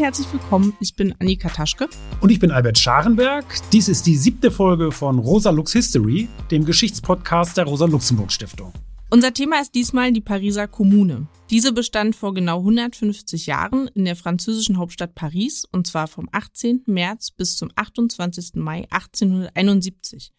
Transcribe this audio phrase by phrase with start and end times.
[0.00, 0.74] und herzlich willkommen.
[0.80, 1.86] Ich bin Annika Taschke.
[2.22, 3.44] Und ich bin Albert Scharenberg.
[3.70, 8.72] Dies ist die siebte Folge von Rosa Lux History, dem Geschichtspodcast der Rosa Luxemburg Stiftung.
[9.10, 11.26] Unser Thema ist diesmal die Pariser Kommune.
[11.50, 16.84] Diese bestand vor genau 150 Jahren in der französischen Hauptstadt Paris und zwar vom 18.
[16.86, 18.52] März bis zum 28.
[18.54, 20.32] Mai 1871.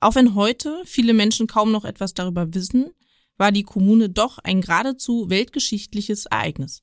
[0.00, 2.90] Auch wenn heute viele Menschen kaum noch etwas darüber wissen,
[3.38, 6.82] war die Kommune doch ein geradezu weltgeschichtliches Ereignis.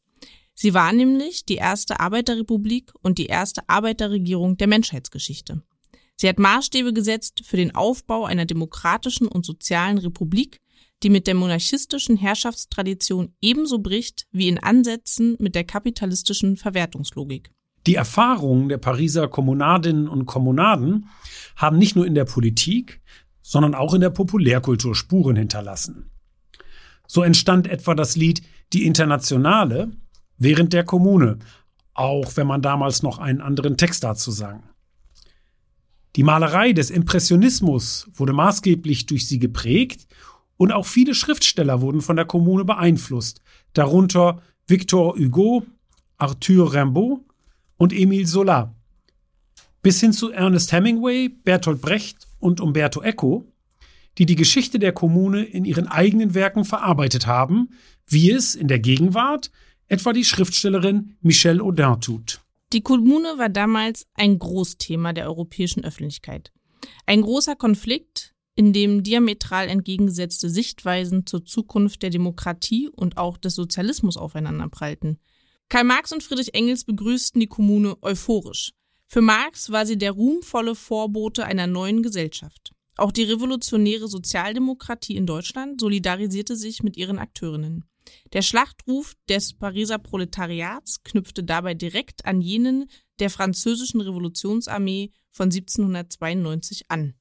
[0.59, 5.61] Sie war nämlich die erste Arbeiterrepublik und die erste Arbeiterregierung der Menschheitsgeschichte.
[6.15, 10.57] Sie hat Maßstäbe gesetzt für den Aufbau einer demokratischen und sozialen Republik,
[11.03, 17.51] die mit der monarchistischen Herrschaftstradition ebenso bricht wie in Ansätzen mit der kapitalistischen Verwertungslogik.
[17.85, 21.07] Die Erfahrungen der Pariser Kommunadinnen und Kommunaden
[21.55, 22.99] haben nicht nur in der Politik,
[23.43, 26.09] sondern auch in der Populärkultur Spuren hinterlassen.
[27.05, 28.41] So entstand etwa das Lied
[28.73, 29.91] Die Internationale,
[30.37, 31.39] während der Kommune,
[31.93, 34.63] auch wenn man damals noch einen anderen Text dazu sang.
[36.15, 40.07] Die Malerei des Impressionismus wurde maßgeblich durch sie geprägt
[40.57, 43.41] und auch viele Schriftsteller wurden von der Kommune beeinflusst,
[43.73, 45.63] darunter Victor Hugo,
[46.17, 47.21] Arthur Rimbaud
[47.77, 48.73] und Emile Zola.
[49.83, 53.45] Bis hin zu Ernest Hemingway, Bertolt Brecht und Umberto Eco,
[54.17, 57.69] die die Geschichte der Kommune in ihren eigenen Werken verarbeitet haben,
[58.07, 59.51] wie es in der Gegenwart
[59.87, 62.41] etwa die Schriftstellerin Michelle Audin tut.
[62.73, 66.51] Die Kommune war damals ein Großthema der europäischen Öffentlichkeit.
[67.05, 73.55] Ein großer Konflikt, in dem diametral entgegengesetzte Sichtweisen zur Zukunft der Demokratie und auch des
[73.55, 75.19] Sozialismus aufeinanderprallten.
[75.69, 78.73] Karl Marx und Friedrich Engels begrüßten die Kommune euphorisch.
[79.07, 82.73] Für Marx war sie der ruhmvolle Vorbote einer neuen Gesellschaft.
[82.97, 87.85] Auch die revolutionäre Sozialdemokratie in Deutschland solidarisierte sich mit ihren Akteurinnen.
[88.33, 92.89] Der Schlachtruf des Pariser Proletariats knüpfte dabei direkt an jenen
[93.19, 97.13] der französischen Revolutionsarmee von 1792 an.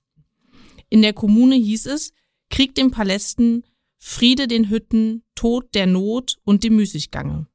[0.88, 2.12] In der Kommune hieß es
[2.50, 3.64] Krieg den Palästen,
[3.98, 7.46] Friede den Hütten, Tod der Not und dem Müßiggange.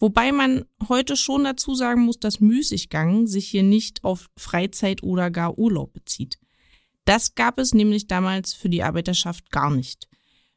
[0.00, 5.30] Wobei man heute schon dazu sagen muss, dass Müßiggang sich hier nicht auf Freizeit oder
[5.30, 6.38] gar Urlaub bezieht.
[7.04, 10.08] Das gab es nämlich damals für die Arbeiterschaft gar nicht.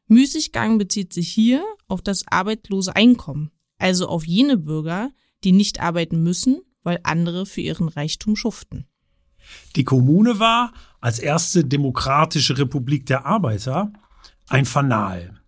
[0.08, 5.10] Müßiggang bezieht sich hier auf das arbeitslose Einkommen, also auf jene Bürger,
[5.44, 8.86] die nicht arbeiten müssen, weil andere für ihren Reichtum schuften.
[9.76, 13.92] Die Kommune war als erste demokratische Republik der Arbeiter
[14.48, 15.40] ein Fanal.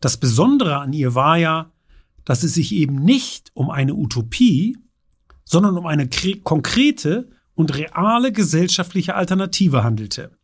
[0.00, 1.72] Das Besondere an ihr war ja,
[2.24, 4.78] dass es sich eben nicht um eine Utopie,
[5.44, 6.08] sondern um eine
[6.42, 10.36] konkrete und reale gesellschaftliche Alternative handelte.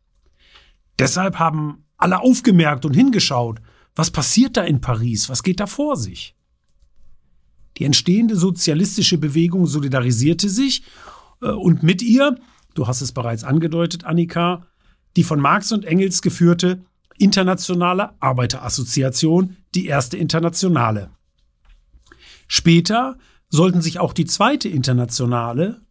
[0.99, 3.61] Deshalb haben alle aufgemerkt und hingeschaut.
[3.95, 5.29] Was passiert da in Paris?
[5.29, 6.35] Was geht da vor sich?
[7.77, 10.83] Die entstehende sozialistische Bewegung solidarisierte sich
[11.43, 12.37] äh, und mit ihr,
[12.75, 14.67] du hast es bereits angedeutet, Annika,
[15.17, 16.85] die von Marx und Engels geführte
[17.19, 21.11] Internationale Arbeiterassoziation, die erste Internationale.
[22.49, 23.19] Später
[23.49, 25.83] sollten sich auch die zweite Internationale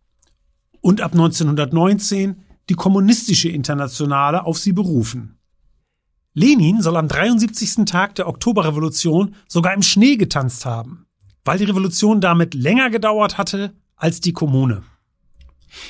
[0.81, 5.38] und ab 1919 die kommunistische Internationale auf sie berufen.
[6.39, 7.83] Lenin soll am 73.
[7.83, 11.05] Tag der Oktoberrevolution sogar im Schnee getanzt haben,
[11.43, 14.83] weil die Revolution damit länger gedauert hatte als die Kommune.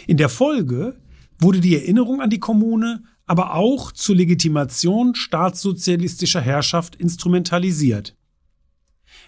[0.08, 1.00] In der Folge
[1.38, 8.16] wurde die Erinnerung an die Kommune aber auch zur Legitimation staatssozialistischer Herrschaft instrumentalisiert.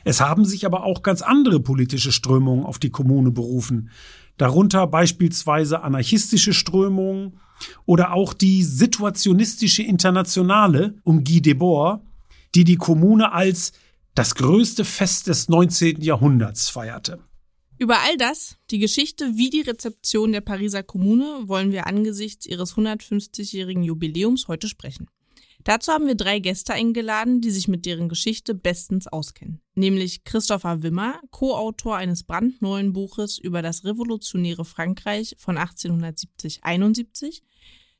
[0.04, 3.90] Es haben sich aber auch ganz andere politische Strömungen auf die Kommune berufen,
[4.38, 7.40] darunter beispielsweise anarchistische Strömungen
[7.86, 12.02] oder auch die situationistische Internationale um Guy Debord,
[12.56, 13.74] die die Kommune als
[14.16, 16.02] das größte Fest des 19.
[16.02, 17.20] Jahrhunderts feierte.
[17.78, 22.76] Über all das, die Geschichte wie die Rezeption der Pariser Kommune, wollen wir angesichts ihres
[22.76, 25.08] 150-jährigen Jubiläums heute sprechen.
[25.64, 29.62] Dazu haben wir drei Gäste eingeladen, die sich mit deren Geschichte bestens auskennen.
[29.76, 37.42] Nämlich Christopher Wimmer, Co-Autor eines brandneuen Buches über das revolutionäre Frankreich von 1870-71,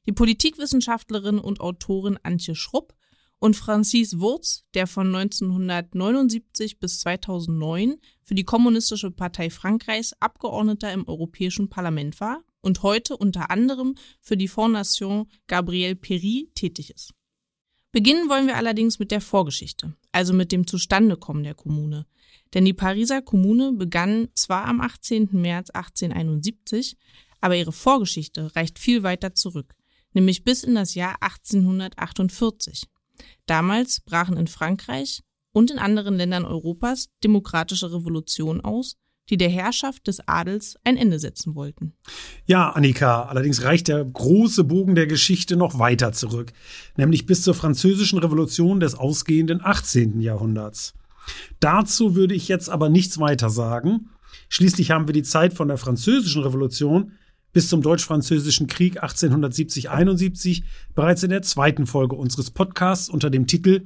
[0.08, 2.96] die Politikwissenschaftlerin und Autorin Antje Schrupp
[3.38, 11.08] und Francis Wurz, der von 1979 bis 2009 für die Kommunistische Partei Frankreichs Abgeordneter im
[11.08, 17.14] Europäischen Parlament war und heute unter anderem für die Fondation Gabriel Péry tätig ist.
[17.92, 22.06] Beginnen wollen wir allerdings mit der Vorgeschichte, also mit dem Zustandekommen der Kommune.
[22.54, 25.30] Denn die Pariser Kommune begann zwar am 18.
[25.34, 26.98] März 1871,
[27.42, 29.76] aber ihre Vorgeschichte reicht viel weiter zurück,
[30.14, 32.86] nämlich bis in das Jahr 1848.
[33.46, 35.22] Damals brachen in Frankreich
[35.52, 38.98] und in anderen Ländern Europas demokratische Revolutionen aus,
[39.32, 41.94] die der Herrschaft des Adels ein Ende setzen wollten.
[42.46, 46.52] Ja, Annika, allerdings reicht der große Bogen der Geschichte noch weiter zurück,
[46.98, 50.20] nämlich bis zur französischen Revolution des ausgehenden 18.
[50.20, 50.94] Jahrhunderts.
[51.60, 54.10] Dazu würde ich jetzt aber nichts weiter sagen.
[54.50, 57.14] Schließlich haben wir die Zeit von der französischen Revolution
[57.54, 60.64] bis zum Deutsch-Französischen Krieg 1870-71
[60.96, 63.86] bereits in der zweiten Folge unseres Podcasts unter dem Titel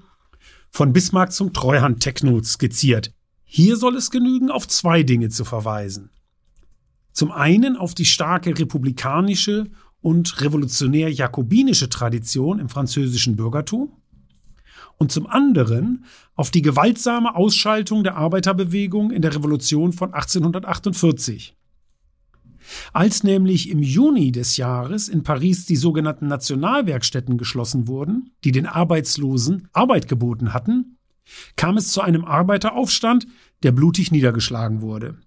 [0.72, 3.12] Von Bismarck zum Treuhand-Techno skizziert.
[3.46, 6.10] Hier soll es genügen, auf zwei Dinge zu verweisen.
[7.14, 9.70] Zum einen auf die starke republikanische
[10.02, 13.94] und revolutionär-jakobinische Tradition im französischen Bürgertum
[14.98, 16.06] und zum anderen
[16.36, 21.56] auf die gewaltsame Ausschaltung der Arbeiterbewegung in der Revolution von 1848.
[22.94, 28.66] Als nämlich im Juni des Jahres in Paris die sogenannten Nationalwerkstätten geschlossen wurden, die den
[28.66, 30.98] Arbeitslosen Arbeit geboten hatten,
[31.56, 33.28] kam es zu einem Arbeiteraufstand,
[33.64, 35.18] der blutig niedergeschlagen wurde.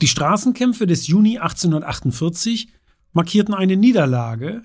[0.00, 2.68] Die Straßenkämpfe des Juni 1848
[3.12, 4.62] markierten eine Niederlage,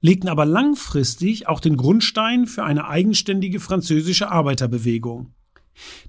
[0.00, 5.34] legten aber langfristig auch den Grundstein für eine eigenständige französische Arbeiterbewegung.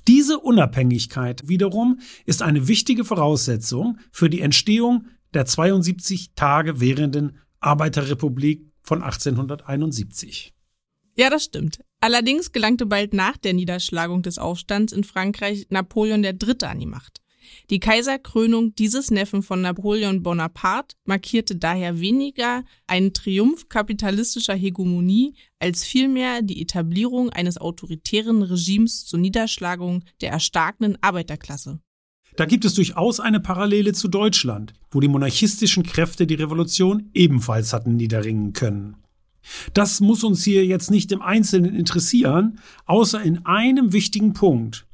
[0.07, 8.71] Diese Unabhängigkeit wiederum ist eine wichtige Voraussetzung für die Entstehung der 72 Tage währenden Arbeiterrepublik
[8.81, 10.53] von 1871.
[11.15, 11.79] Ja, das stimmt.
[12.01, 16.55] Allerdings gelangte bald nach der Niederschlagung des Aufstands in Frankreich Napoleon III.
[16.63, 17.21] an die Macht.
[17.69, 25.83] Die Kaiserkrönung dieses Neffen von Napoleon Bonaparte markierte daher weniger einen Triumph kapitalistischer Hegemonie als
[25.83, 31.79] vielmehr die Etablierung eines autoritären Regimes zur Niederschlagung der erstarkenden Arbeiterklasse.
[32.35, 37.73] Da gibt es durchaus eine Parallele zu Deutschland, wo die monarchistischen Kräfte die Revolution ebenfalls
[37.73, 39.00] hatten niederringen können.
[39.73, 44.85] Das muss uns hier jetzt nicht im Einzelnen interessieren, außer in einem wichtigen Punkt.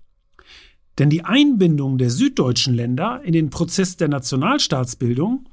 [0.98, 5.48] Denn die Einbindung der süddeutschen Länder in den Prozess der Nationalstaatsbildung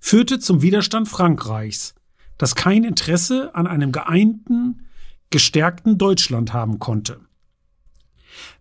[0.00, 1.94] führte zum Widerstand Frankreichs,
[2.38, 4.86] das kein Interesse an einem geeinten,
[5.30, 7.20] gestärkten Deutschland haben konnte.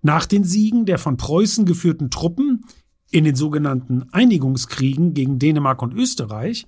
[0.02, 2.66] Nach den Siegen der von Preußen geführten Truppen
[3.12, 6.66] in den sogenannten Einigungskriegen gegen Dänemark und Österreich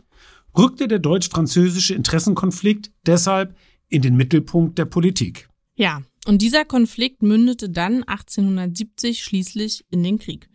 [0.57, 3.55] rückte der deutsch-französische Interessenkonflikt deshalb
[3.89, 5.49] in den Mittelpunkt der Politik.
[5.75, 10.49] Ja, und dieser Konflikt mündete dann 1870 schließlich in den Krieg.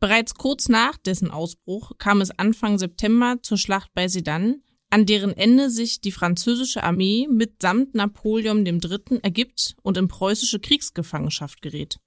[0.00, 5.36] Bereits kurz nach dessen Ausbruch kam es Anfang September zur Schlacht bei Sedan, an deren
[5.36, 9.20] Ende sich die französische Armee mitsamt Napoleon III.
[9.22, 11.98] ergibt und in preußische Kriegsgefangenschaft gerät.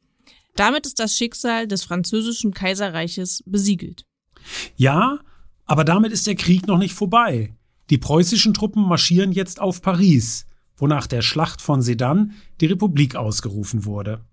[0.55, 4.05] Damit ist das Schicksal des französischen Kaiserreiches besiegelt.
[4.75, 5.19] Ja,
[5.65, 7.53] aber damit ist der Krieg noch nicht vorbei.
[7.89, 10.45] Die preußischen Truppen marschieren jetzt auf Paris
[10.81, 14.25] wo nach der Schlacht von Sedan die Republik ausgerufen wurde.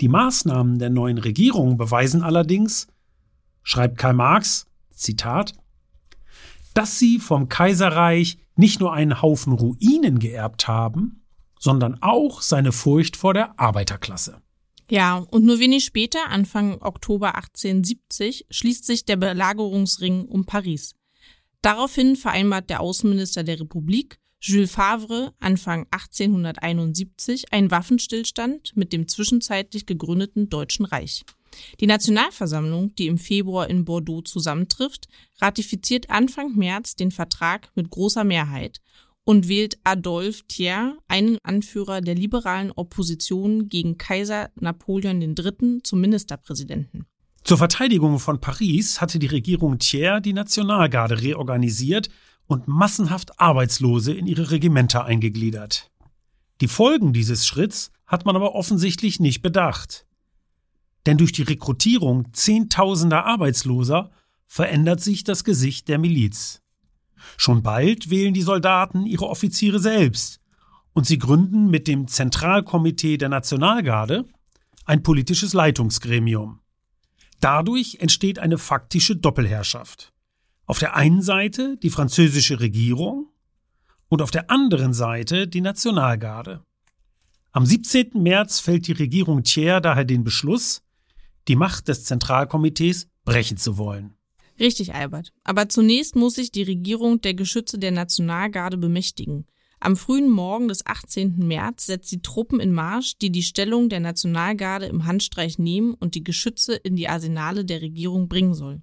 [0.00, 2.88] Die Maßnahmen der neuen Regierung beweisen allerdings,
[3.62, 5.54] schreibt Karl Marx, Zitat,
[6.74, 11.22] dass sie vom Kaiserreich nicht nur einen Haufen Ruinen geerbt haben,
[11.58, 14.42] sondern auch seine Furcht vor der Arbeiterklasse.
[14.90, 20.94] Ja, und nur wenig später, Anfang Oktober 1870, schließt sich der Belagerungsring um Paris.
[21.62, 29.86] Daraufhin vereinbart der Außenminister der Republik, Jules Favre Anfang 1871 ein Waffenstillstand mit dem zwischenzeitlich
[29.86, 31.24] gegründeten Deutschen Reich.
[31.80, 35.08] Die Nationalversammlung, die im Februar in Bordeaux zusammentrifft,
[35.40, 38.82] ratifiziert Anfang März den Vertrag mit großer Mehrheit
[39.24, 47.06] und wählt Adolphe Thiers, einen Anführer der liberalen Opposition gegen Kaiser Napoleon III., zum Ministerpräsidenten.
[47.42, 52.08] Zur Verteidigung von Paris hatte die Regierung Thiers die Nationalgarde reorganisiert
[52.46, 55.90] und massenhaft Arbeitslose in ihre Regimenter eingegliedert.
[56.60, 60.06] Die Folgen dieses Schritts hat man aber offensichtlich nicht bedacht.
[61.06, 64.10] Denn durch die Rekrutierung zehntausender Arbeitsloser
[64.46, 66.62] verändert sich das Gesicht der Miliz.
[67.36, 70.40] Schon bald wählen die Soldaten ihre Offiziere selbst
[70.92, 74.24] und sie gründen mit dem Zentralkomitee der Nationalgarde
[74.84, 76.60] ein politisches Leitungsgremium.
[77.40, 80.12] Dadurch entsteht eine faktische Doppelherrschaft.
[80.66, 83.28] Auf der einen Seite die französische Regierung
[84.08, 86.62] und auf der anderen Seite die Nationalgarde.
[87.52, 88.10] Am 17.
[88.14, 90.82] März fällt die Regierung Thiers daher den Beschluss,
[91.48, 94.14] die Macht des Zentralkomitees brechen zu wollen.
[94.58, 95.32] Richtig, Albert.
[95.42, 99.46] Aber zunächst muss sich die Regierung der Geschütze der Nationalgarde bemächtigen.
[99.80, 101.46] Am frühen Morgen des 18.
[101.46, 106.14] März setzt sie Truppen in Marsch, die die Stellung der Nationalgarde im Handstreich nehmen und
[106.14, 108.80] die Geschütze in die Arsenale der Regierung bringen soll.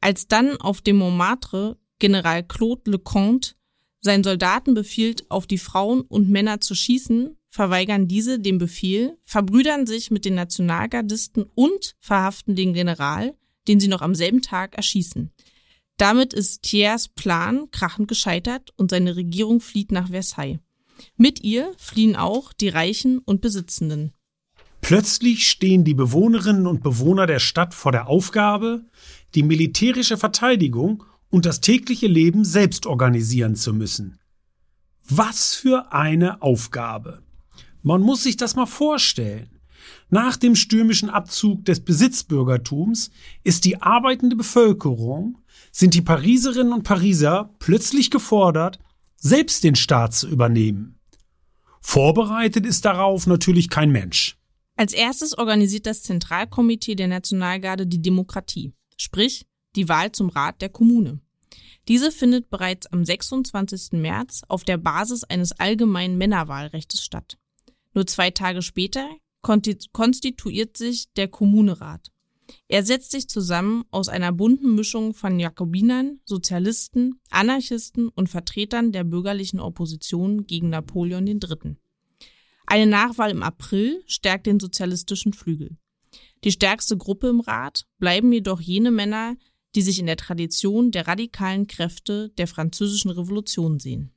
[0.00, 3.54] Als dann auf dem Montmartre General Claude Leconte
[4.00, 9.86] seinen Soldaten befiehlt, auf die Frauen und Männer zu schießen, verweigern diese den Befehl, verbrüdern
[9.86, 13.34] sich mit den Nationalgardisten und verhaften den General,
[13.68, 15.30] den sie noch am selben Tag erschießen.
[15.96, 20.58] Damit ist Thiers Plan krachend gescheitert und seine Regierung flieht nach Versailles.
[21.16, 24.12] Mit ihr fliehen auch die Reichen und Besitzenden.
[24.80, 28.84] Plötzlich stehen die Bewohnerinnen und Bewohner der Stadt vor der Aufgabe,
[29.34, 34.18] die militärische Verteidigung und das tägliche Leben selbst organisieren zu müssen.
[35.08, 37.22] Was für eine Aufgabe.
[37.82, 39.55] Man muss sich das mal vorstellen.
[40.08, 43.10] Nach dem stürmischen Abzug des Besitzbürgertums
[43.42, 45.38] ist die arbeitende Bevölkerung,
[45.72, 48.78] sind die Pariserinnen und Pariser plötzlich gefordert,
[49.16, 50.98] selbst den Staat zu übernehmen.
[51.80, 54.36] Vorbereitet ist darauf natürlich kein Mensch.
[54.76, 60.68] Als erstes organisiert das Zentralkomitee der Nationalgarde die Demokratie, sprich die Wahl zum Rat der
[60.68, 61.20] Kommune.
[61.88, 63.92] Diese findet bereits am 26.
[63.92, 67.38] März auf der Basis eines allgemeinen Männerwahlrechts statt.
[67.94, 69.08] Nur zwei Tage später
[69.92, 72.10] konstituiert sich der Kommunerat.
[72.68, 79.04] Er setzt sich zusammen aus einer bunten Mischung von Jakobinern, Sozialisten, Anarchisten und Vertretern der
[79.04, 81.76] bürgerlichen Opposition gegen Napoleon III.
[82.66, 85.76] Eine Nachwahl im April stärkt den sozialistischen Flügel.
[86.44, 89.36] Die stärkste Gruppe im Rat bleiben jedoch jene Männer,
[89.74, 94.10] die sich in der Tradition der radikalen Kräfte der französischen Revolution sehen.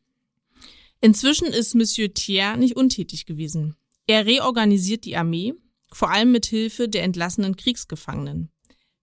[1.01, 3.75] Inzwischen ist Monsieur Thiers nicht untätig gewesen.
[4.09, 5.53] Er reorganisiert die Armee,
[5.91, 8.49] vor allem mit Hilfe der entlassenen Kriegsgefangenen.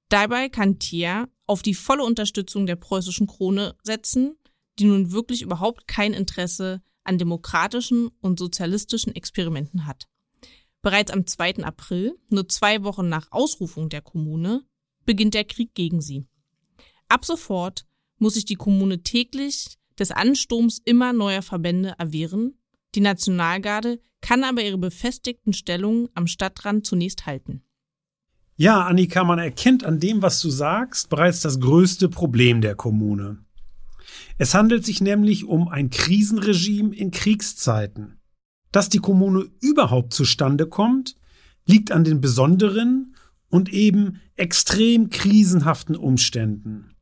[0.08, 4.36] Dabei kann Thiers auf die volle Unterstützung der preußischen Krone setzen,
[4.80, 10.08] die nun wirklich überhaupt kein Interesse an demokratischen und sozialistischen Experimenten hat.
[10.82, 11.62] Bereits am 2.
[11.62, 14.66] April, nur zwei Wochen nach Ausrufung der Kommune,
[15.04, 16.26] beginnt der Krieg gegen sie.
[17.06, 17.86] Ab sofort
[18.18, 22.58] muss sich die Kommune täglich des Ansturms immer neuer Verbände erwehren.
[22.96, 27.62] Die Nationalgarde kann aber ihre befestigten Stellungen am Stadtrand zunächst halten.
[28.56, 33.44] Ja, Annika, man erkennt an dem, was du sagst, bereits das größte Problem der Kommune.
[34.38, 38.18] Es handelt sich nämlich um ein Krisenregime in Kriegszeiten.
[38.72, 41.16] Dass die Kommune überhaupt zustande kommt,
[41.66, 43.14] liegt an den besonderen
[43.50, 46.94] und eben extrem krisenhaften Umständen.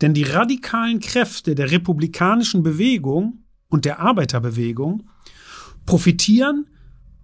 [0.00, 5.08] Denn die radikalen Kräfte der republikanischen Bewegung und der Arbeiterbewegung
[5.86, 6.66] profitieren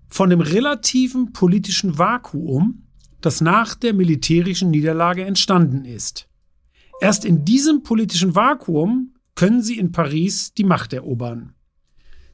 [0.09, 2.85] von dem relativen politischen Vakuum,
[3.21, 6.29] das nach der militärischen Niederlage entstanden ist.
[7.01, 11.55] Erst in diesem politischen Vakuum können sie in Paris die Macht erobern.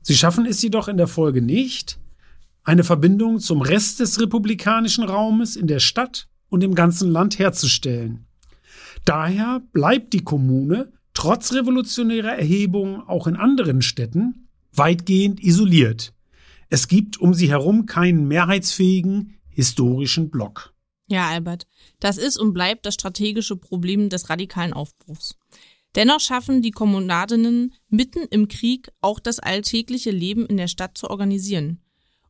[0.03, 1.99] Sie schaffen es jedoch in der Folge nicht,
[2.65, 8.27] eine Verbindung zum Rest des republikanischen Raumes in der Stadt und im ganzen Land herzustellen.
[9.05, 16.13] Daher bleibt die Kommune trotz revolutionärer Erhebungen auch in anderen Städten weitgehend isoliert.
[16.69, 20.73] Es gibt um sie herum keinen mehrheitsfähigen historischen Block.
[21.09, 21.67] Ja, Albert,
[21.99, 25.37] das ist und bleibt das strategische Problem des radikalen Aufbruchs.
[25.97, 31.11] Dennoch schaffen die Kommunadinnen mitten im Krieg auch das alltägliche Leben in der Stadt zu
[31.11, 31.81] organisieren.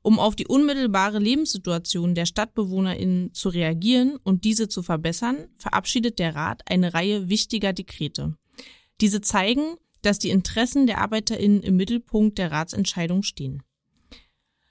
[0.03, 6.35] Um auf die unmittelbare Lebenssituation der StadtbewohnerInnen zu reagieren und diese zu verbessern, verabschiedet der
[6.35, 8.35] Rat eine Reihe wichtiger Dekrete.
[9.01, 13.63] Diese zeigen, dass die Interessen der ArbeiterInnen im Mittelpunkt der Ratsentscheidung stehen.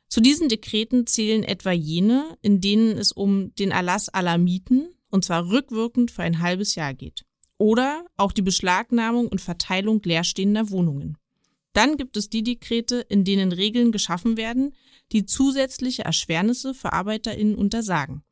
[0.08, 5.24] Zu diesen Dekreten zählen etwa jene, in denen es um den Erlass aller Mieten, und
[5.24, 7.26] zwar rückwirkend für ein halbes Jahr geht.
[7.58, 11.18] Oder auch die Beschlagnahmung und Verteilung leerstehender Wohnungen.
[11.74, 14.74] Dann gibt es die Dekrete, in denen Regeln geschaffen werden,
[15.12, 18.24] die zusätzliche Erschwernisse für ArbeiterInnen untersagen.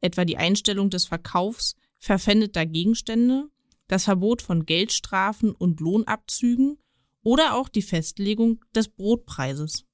[0.00, 3.48] Etwa die Einstellung des Verkaufs verpfändeter Gegenstände,
[3.88, 6.78] das Verbot von Geldstrafen und Lohnabzügen
[7.22, 9.84] oder auch die Festlegung des Brotpreises.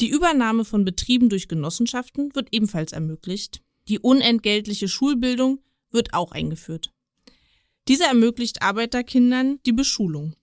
[0.00, 3.62] Die Übernahme von Betrieben durch Genossenschaften wird ebenfalls ermöglicht.
[3.88, 6.92] Die unentgeltliche Schulbildung wird auch eingeführt.
[7.88, 10.34] Diese ermöglicht Arbeiterkindern die Beschulung.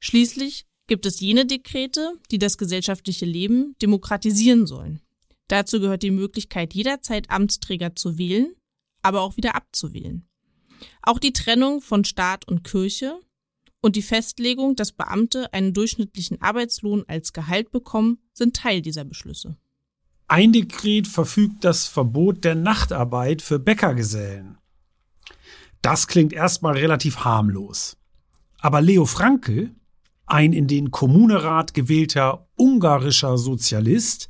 [0.00, 5.00] Schließlich gibt es jene Dekrete, die das gesellschaftliche Leben demokratisieren sollen.
[5.48, 8.54] Dazu gehört die Möglichkeit, jederzeit Amtsträger zu wählen,
[9.02, 10.27] aber auch wieder abzuwählen.
[11.02, 13.18] Auch die Trennung von Staat und Kirche
[13.80, 19.56] und die Festlegung, dass Beamte einen durchschnittlichen Arbeitslohn als Gehalt bekommen, sind Teil dieser Beschlüsse.
[20.26, 24.58] Ein Dekret verfügt das Verbot der Nachtarbeit für Bäckergesellen.
[25.80, 27.96] Das klingt erstmal relativ harmlos.
[28.58, 29.74] Aber Leo Frankel,
[30.26, 34.28] ein in den Kommunerat gewählter ungarischer Sozialist,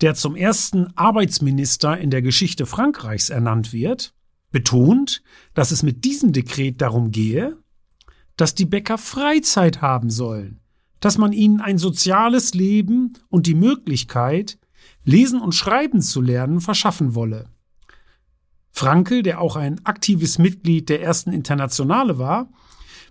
[0.00, 4.14] der zum ersten Arbeitsminister in der Geschichte Frankreichs ernannt wird,
[4.50, 5.22] betont,
[5.54, 7.56] dass es mit diesem Dekret darum gehe,
[8.36, 10.60] dass die Bäcker Freizeit haben sollen,
[10.98, 14.58] dass man ihnen ein soziales Leben und die Möglichkeit,
[15.04, 17.50] lesen und schreiben zu lernen, verschaffen wolle.
[18.70, 22.50] Frankel, der auch ein aktives Mitglied der ersten Internationale war,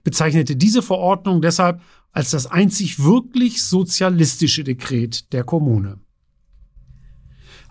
[0.04, 1.82] bezeichnete diese Verordnung deshalb
[2.12, 6.00] als das einzig wirklich sozialistische Dekret der Kommune.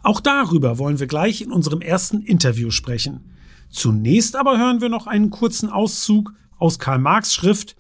[0.03, 3.35] Auch darüber wollen wir gleich in unserem ersten Interview sprechen.
[3.71, 7.77] Zunächst aber hören wir noch einen kurzen Auszug aus Karl Marx Schrift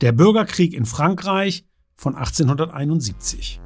[0.00, 1.64] Der Bürgerkrieg in Frankreich
[1.96, 3.60] von 1871.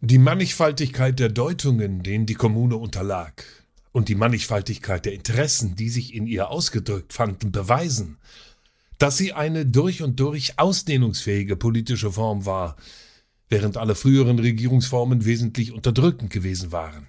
[0.00, 3.44] Die Mannigfaltigkeit der Deutungen, denen die Kommune unterlag,
[3.92, 8.18] und die Mannigfaltigkeit der Interessen, die sich in ihr ausgedrückt fanden, beweisen,
[8.98, 12.76] dass sie eine durch und durch ausdehnungsfähige politische Form war,
[13.48, 17.06] während alle früheren Regierungsformen wesentlich unterdrückend gewesen waren.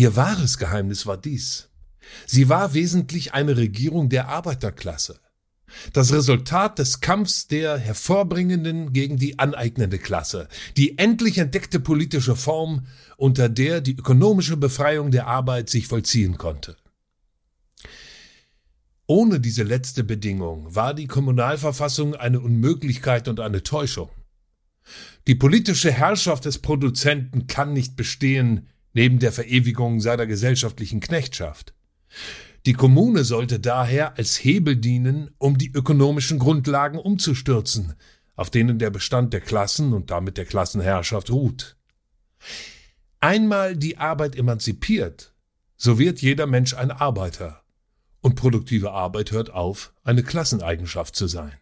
[0.00, 1.68] Ihr wahres Geheimnis war dies.
[2.24, 5.20] Sie war wesentlich eine Regierung der Arbeiterklasse,
[5.92, 12.86] das Resultat des Kampfs der hervorbringenden gegen die aneignende Klasse, die endlich entdeckte politische Form,
[13.18, 16.78] unter der die ökonomische Befreiung der Arbeit sich vollziehen konnte.
[19.06, 24.08] Ohne diese letzte Bedingung war die Kommunalverfassung eine Unmöglichkeit und eine Täuschung.
[25.26, 31.74] Die politische Herrschaft des Produzenten kann nicht bestehen neben der Verewigung seiner gesellschaftlichen Knechtschaft.
[32.66, 37.94] Die Kommune sollte daher als Hebel dienen, um die ökonomischen Grundlagen umzustürzen,
[38.36, 41.76] auf denen der Bestand der Klassen und damit der Klassenherrschaft ruht.
[43.20, 45.34] Einmal die Arbeit emanzipiert,
[45.76, 47.62] so wird jeder Mensch ein Arbeiter,
[48.20, 51.52] und produktive Arbeit hört auf, eine Klasseneigenschaft zu sein.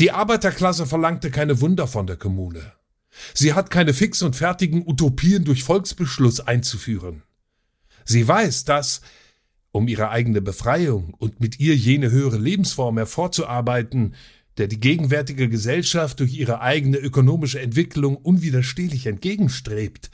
[0.00, 2.72] Die Arbeiterklasse verlangte keine Wunder von der Kommune.
[3.34, 7.22] Sie hat keine fix und fertigen Utopien durch Volksbeschluss einzuführen.
[8.04, 9.00] Sie weiß, dass,
[9.70, 14.14] um ihre eigene Befreiung und mit ihr jene höhere Lebensform hervorzuarbeiten,
[14.58, 20.10] der die gegenwärtige Gesellschaft durch ihre eigene ökonomische Entwicklung unwiderstehlich entgegenstrebt,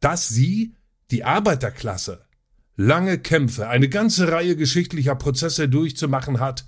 [0.00, 0.74] dass sie,
[1.10, 2.24] die Arbeiterklasse,
[2.76, 6.64] lange Kämpfe, eine ganze Reihe geschichtlicher Prozesse durchzumachen hat,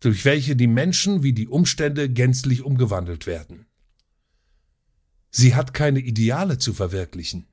[0.00, 3.66] durch welche die Menschen wie die Umstände gänzlich umgewandelt werden.
[5.36, 7.48] Sie hat keine Ideale zu verwirklichen.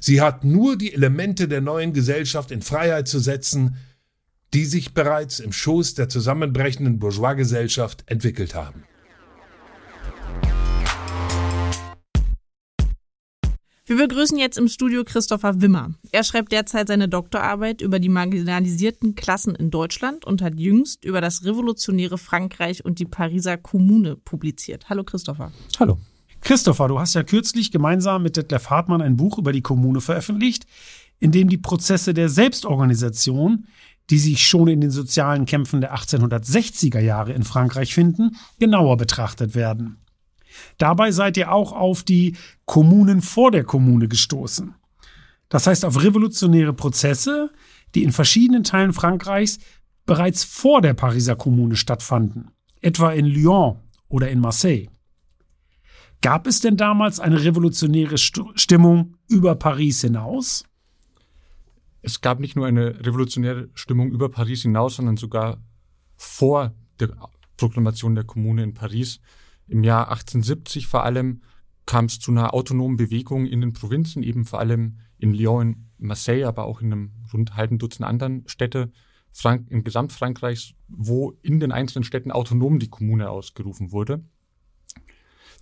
[0.00, 3.78] Sie hat nur die Elemente der neuen Gesellschaft in Freiheit zu setzen,
[4.54, 8.84] die sich bereits im Schoß der zusammenbrechenden Bourgeoisgesellschaft entwickelt haben.
[13.86, 15.94] Wir begrüßen jetzt im Studio Christopher Wimmer.
[16.12, 21.20] Er schreibt derzeit seine Doktorarbeit über die marginalisierten Klassen in Deutschland und hat jüngst über
[21.20, 24.88] das revolutionäre Frankreich und die Pariser Kommune publiziert.
[24.88, 25.50] Hallo Christopher.
[25.80, 25.98] Hallo.
[26.46, 30.64] Christopher, du hast ja kürzlich gemeinsam mit Detlef Hartmann ein Buch über die Kommune veröffentlicht,
[31.18, 33.66] in dem die Prozesse der Selbstorganisation,
[34.10, 39.56] die sich schon in den sozialen Kämpfen der 1860er Jahre in Frankreich finden, genauer betrachtet
[39.56, 39.96] werden.
[40.78, 44.72] Dabei seid ihr auch auf die Kommunen vor der Kommune gestoßen.
[45.48, 47.50] Das heißt auf revolutionäre Prozesse,
[47.96, 49.58] die in verschiedenen Teilen Frankreichs
[50.04, 53.78] bereits vor der Pariser Kommune stattfanden, etwa in Lyon
[54.08, 54.86] oder in Marseille.
[56.22, 60.64] Gab es denn damals eine revolutionäre Stimmung über Paris hinaus?
[62.02, 65.62] Es gab nicht nur eine revolutionäre Stimmung über Paris hinaus, sondern sogar
[66.16, 67.10] vor der
[67.56, 69.20] Proklamation der Kommune in Paris.
[69.66, 71.42] Im Jahr 1870 vor allem
[71.84, 76.06] kam es zu einer autonomen Bewegung in den Provinzen, eben vor allem in Lyon, in
[76.06, 78.92] Marseille, aber auch in einem rund halben Dutzend anderen Städte
[79.32, 84.24] Frank in Gesamtfrankreichs, wo in den einzelnen Städten autonom die Kommune ausgerufen wurde.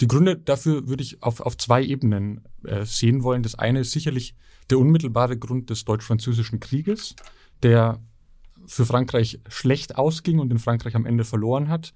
[0.00, 3.42] Die Gründe dafür würde ich auf, auf zwei Ebenen äh, sehen wollen.
[3.42, 4.34] Das eine ist sicherlich
[4.70, 7.14] der unmittelbare Grund des Deutsch-Französischen Krieges,
[7.62, 8.00] der
[8.66, 11.94] für Frankreich schlecht ausging und in Frankreich am Ende verloren hat.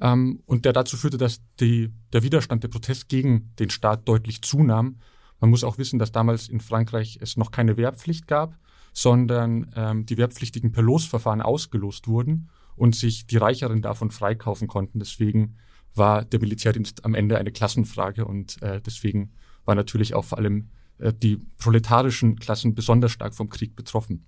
[0.00, 4.42] Ähm, und der dazu führte, dass die, der Widerstand, der Protest gegen den Staat deutlich
[4.42, 4.98] zunahm.
[5.40, 8.58] Man muss auch wissen, dass damals in Frankreich es noch keine Wehrpflicht gab,
[8.92, 14.98] sondern ähm, die Wehrpflichtigen per Losverfahren ausgelost wurden und sich die Reicheren davon freikaufen konnten.
[14.98, 15.56] Deswegen
[15.98, 19.32] war der Militärdienst am Ende eine Klassenfrage und äh, deswegen
[19.64, 24.26] war natürlich auch vor allem äh, die proletarischen Klassen besonders stark vom Krieg betroffen.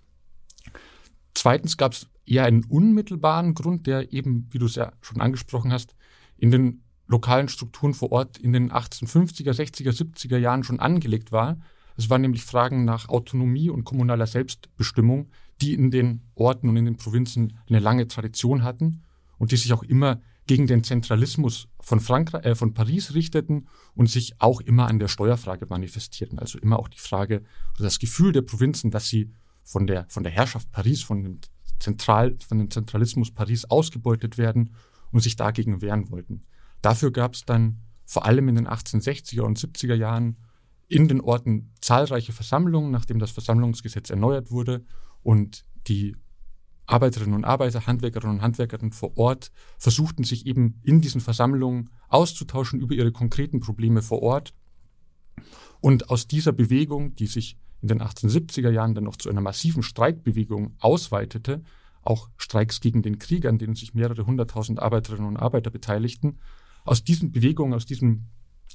[1.35, 5.73] Zweitens gab es eher einen unmittelbaren Grund, der eben, wie du es ja schon angesprochen
[5.73, 5.95] hast,
[6.37, 11.59] in den lokalen Strukturen vor Ort in den 1850er, 60er, 70er Jahren schon angelegt war.
[11.97, 15.31] Es waren nämlich Fragen nach Autonomie und kommunaler Selbstbestimmung,
[15.61, 19.03] die in den Orten und in den Provinzen eine lange Tradition hatten
[19.39, 24.11] und die sich auch immer gegen den Zentralismus von, Frankreich, äh, von Paris richteten und
[24.11, 26.41] sich auch immer an der Steuerfrage manifestierten.
[26.41, 29.31] Also immer auch die Frage oder das Gefühl der Provinzen, dass sie
[29.63, 31.39] von der, von der Herrschaft Paris, von dem,
[31.79, 34.75] Zentral, von dem Zentralismus Paris ausgebeutet werden
[35.13, 36.43] und sich dagegen wehren wollten.
[36.83, 40.37] Dafür gab es dann vor allem in den 1860er und 70er Jahren
[40.89, 44.85] in den Orten zahlreiche Versammlungen, nachdem das Versammlungsgesetz erneuert wurde
[45.23, 46.17] und die
[46.90, 52.81] Arbeiterinnen und Arbeiter, Handwerkerinnen und Handwerkerinnen vor Ort versuchten sich eben in diesen Versammlungen auszutauschen
[52.81, 54.55] über ihre konkreten Probleme vor Ort.
[55.81, 59.83] Und aus dieser Bewegung, die sich in den 1870er Jahren dann noch zu einer massiven
[59.83, 61.62] Streikbewegung ausweitete,
[62.03, 66.38] auch Streiks gegen den Krieg, an denen sich mehrere hunderttausend Arbeiterinnen und Arbeiter beteiligten,
[66.85, 68.26] aus diesen Bewegungen, aus diesem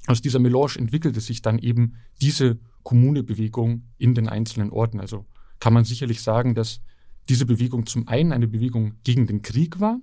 [0.08, 4.99] aus dieser Melange entwickelte sich dann eben diese Kommunebewegung in den einzelnen Orten.
[4.99, 5.25] Also
[5.60, 6.82] kann man sicherlich sagen, dass
[7.30, 10.00] diese Bewegung zum einen eine Bewegung gegen den Krieg war,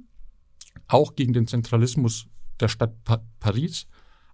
[0.88, 2.26] auch gegen den Zentralismus
[2.60, 3.86] der Stadt pa Paris,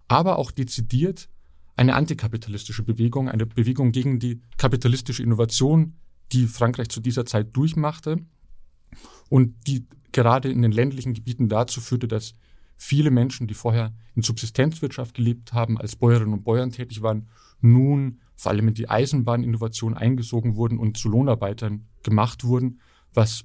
[0.07, 1.29] aber auch dezidiert
[1.75, 5.95] eine antikapitalistische Bewegung, eine Bewegung gegen die kapitalistische Innovation,
[6.31, 8.17] die Frankreich zu dieser Zeit durchmachte
[9.29, 12.35] und die gerade in den ländlichen Gebieten dazu führte, dass
[12.75, 17.29] viele Menschen, die vorher in Subsistenzwirtschaft gelebt haben, als Bäuerinnen und Bäuern tätig waren,
[17.61, 22.79] nun vor allem in die Eisenbahninnovation eingesogen wurden und zu Lohnarbeitern gemacht wurden,
[23.13, 23.43] was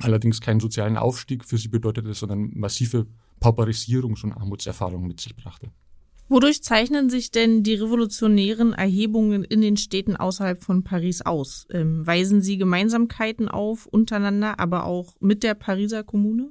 [0.00, 3.06] allerdings keinen sozialen Aufstieg für sie bedeutete, sondern massive
[3.42, 5.70] Pauperisierungs- und Armutserfahrungen mit sich brachte.
[6.30, 11.66] Wodurch zeichnen sich denn die revolutionären Erhebungen in den Städten außerhalb von Paris aus?
[11.70, 16.50] Ähm, weisen sie Gemeinsamkeiten auf untereinander, aber auch mit der Pariser Kommune?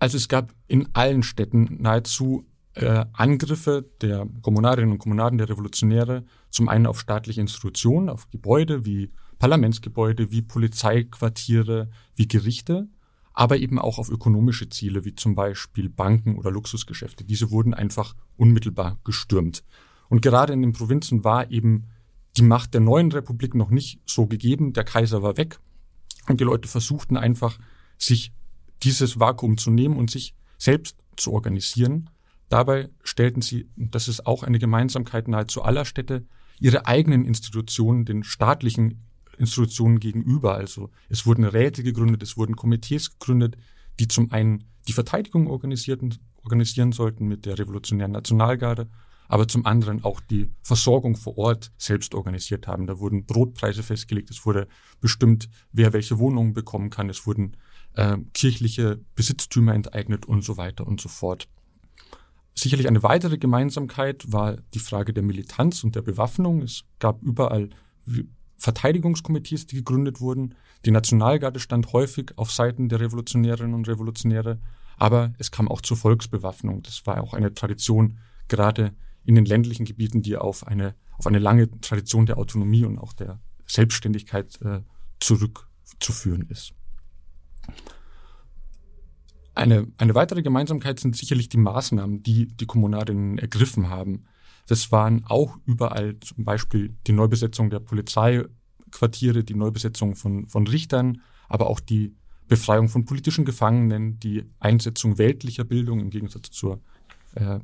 [0.00, 6.24] Also es gab in allen Städten nahezu äh, Angriffe der Kommunarinnen und Kommunaden, der Revolutionäre,
[6.50, 12.88] zum einen auf staatliche Institutionen, auf Gebäude wie Parlamentsgebäude, wie Polizeiquartiere, wie Gerichte,
[13.32, 17.24] aber eben auch auf ökonomische Ziele, wie zum Beispiel Banken oder Luxusgeschäfte.
[17.24, 19.64] Diese wurden einfach unmittelbar gestürmt.
[20.08, 21.86] Und gerade in den Provinzen war eben
[22.36, 24.72] die Macht der neuen Republik noch nicht so gegeben.
[24.72, 25.58] Der Kaiser war weg
[26.28, 27.58] und die Leute versuchten einfach,
[27.98, 28.32] sich
[28.82, 32.10] dieses Vakuum zu nehmen und sich selbst zu organisieren.
[32.48, 36.26] Dabei stellten sie, und das ist auch eine Gemeinsamkeit nahezu aller Städte,
[36.60, 39.04] ihre eigenen Institutionen den staatlichen
[39.38, 40.54] Institutionen gegenüber.
[40.54, 43.56] Also es wurden Räte gegründet, es wurden Komitees gegründet,
[43.98, 48.88] die zum einen die Verteidigung organisierten, organisieren sollten mit der revolutionären Nationalgarde,
[49.28, 52.86] aber zum anderen auch die Versorgung vor Ort selbst organisiert haben.
[52.86, 54.68] Da wurden Brotpreise festgelegt, es wurde
[55.00, 57.56] bestimmt, wer welche Wohnungen bekommen kann, es wurden
[57.94, 61.48] äh, kirchliche Besitztümer enteignet und so weiter und so fort.
[62.54, 66.62] Sicherlich eine weitere Gemeinsamkeit war die Frage der Militanz und der Bewaffnung.
[66.62, 67.70] Es gab überall
[68.58, 70.54] Verteidigungskomitees, die gegründet wurden.
[70.84, 74.60] Die Nationalgarde stand häufig auf Seiten der Revolutionärinnen und Revolutionäre,
[74.96, 76.82] aber es kam auch zur Volksbewaffnung.
[76.82, 81.38] Das war auch eine Tradition, gerade in den ländlichen Gebieten, die auf eine, auf eine
[81.38, 84.80] lange Tradition der Autonomie und auch der Selbstständigkeit äh,
[85.18, 86.74] zurückzuführen ist.
[89.54, 94.24] Eine, eine weitere Gemeinsamkeit sind sicherlich die Maßnahmen, die die Kommunarinnen ergriffen haben.
[94.66, 101.20] Das waren auch überall zum Beispiel die Neubesetzung der Polizeiquartiere, die Neubesetzung von, von Richtern,
[101.48, 102.16] aber auch die
[102.48, 106.80] Befreiung von politischen Gefangenen, die Einsetzung weltlicher Bildung im Gegensatz zur
[107.34, 107.60] äh,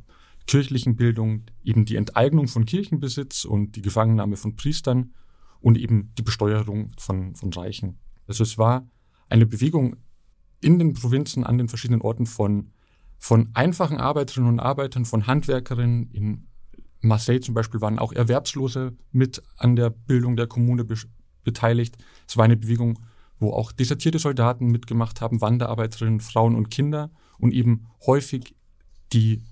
[0.46, 5.12] kirchlichen Bildung, eben die Enteignung von Kirchenbesitz und die Gefangennahme von Priestern
[5.60, 7.98] und eben die Besteuerung von, von Reichen.
[8.26, 8.88] Also es war
[9.28, 9.96] eine Bewegung
[10.60, 12.70] in den Provinzen an den verschiedenen Orten von,
[13.18, 16.10] von einfachen Arbeiterinnen und Arbeitern, von Handwerkerinnen.
[16.12, 16.46] In
[17.00, 20.96] Marseille zum Beispiel waren auch Erwerbslose mit an der Bildung der Kommune be
[21.42, 21.96] beteiligt.
[22.28, 22.98] Es war eine Bewegung,
[23.38, 28.54] wo auch desertierte Soldaten mitgemacht haben, Wanderarbeiterinnen, Frauen und Kinder und eben häufig
[29.14, 29.42] die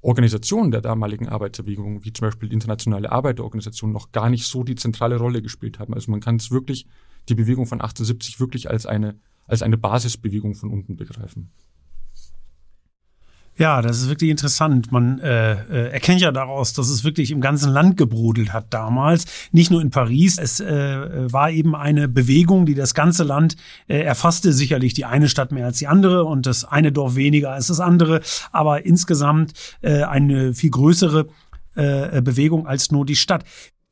[0.00, 4.74] Organisationen der damaligen Arbeiterbewegung, wie zum Beispiel die Internationale Arbeiterorganisation, noch gar nicht so die
[4.74, 5.94] zentrale Rolle gespielt haben.
[5.94, 6.86] Also man kann es wirklich
[7.28, 9.18] die Bewegung von 1870 wirklich als eine,
[9.52, 11.52] als eine Basisbewegung von unten begreifen.
[13.58, 14.90] Ja, das ist wirklich interessant.
[14.92, 19.26] Man äh, äh, erkennt ja daraus, dass es wirklich im ganzen Land gebrodelt hat damals,
[19.52, 20.38] nicht nur in Paris.
[20.38, 23.56] Es äh, war eben eine Bewegung, die das ganze Land
[23.88, 24.54] äh, erfasste.
[24.54, 27.78] Sicherlich die eine Stadt mehr als die andere und das eine Dorf weniger als das
[27.78, 31.28] andere, aber insgesamt äh, eine viel größere
[31.74, 33.44] äh, Bewegung als nur die Stadt.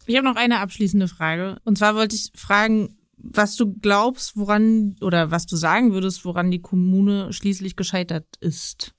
[0.06, 1.58] Ich habe noch eine abschließende Frage.
[1.64, 6.50] Und zwar wollte ich fragen, was du glaubst, woran oder was du sagen würdest, woran
[6.50, 8.94] die Kommune schließlich gescheitert ist.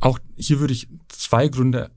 [0.00, 1.90] Auch hier würde ich zwei Gründe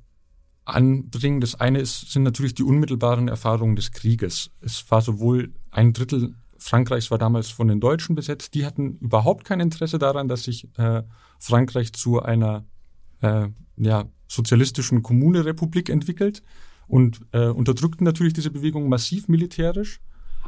[0.65, 1.41] anbringen.
[1.41, 4.51] Das eine ist, sind natürlich die unmittelbaren Erfahrungen des Krieges.
[4.61, 8.55] Es war sowohl ein Drittel Frankreichs war damals von den Deutschen besetzt.
[8.55, 11.03] Die hatten überhaupt kein Interesse daran, dass sich äh,
[11.37, 12.65] Frankreich zu einer
[13.21, 16.41] äh, ja, sozialistischen Kommune-Republik entwickelt
[16.87, 19.99] und äh, unterdrückten natürlich diese Bewegung massiv militärisch.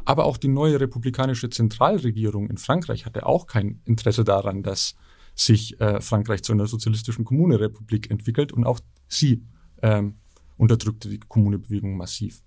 [0.08, 4.94] Aber auch die neue republikanische Zentralregierung in Frankreich hatte auch kein Interesse daran, dass
[5.34, 9.44] sich äh, Frankreich zu einer sozialistischen Kommunerepublik entwickelt und auch sie
[9.82, 10.14] ähm,
[10.56, 12.42] unterdrückte die Kommunebewegung massiv.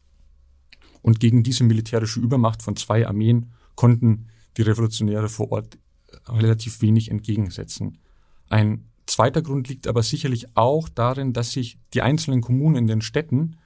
[1.04, 4.26] Und gegen diese militärische Übermacht von zwei Armeen konnten
[4.58, 5.78] die Revolutionäre vor Ort
[6.30, 8.00] relativ wenig entgegensetzen.
[8.50, 13.02] Ein zweiter Grund liegt aber sicherlich auch darin, dass sich die einzelnen Kommunen in den
[13.02, 13.58] Städten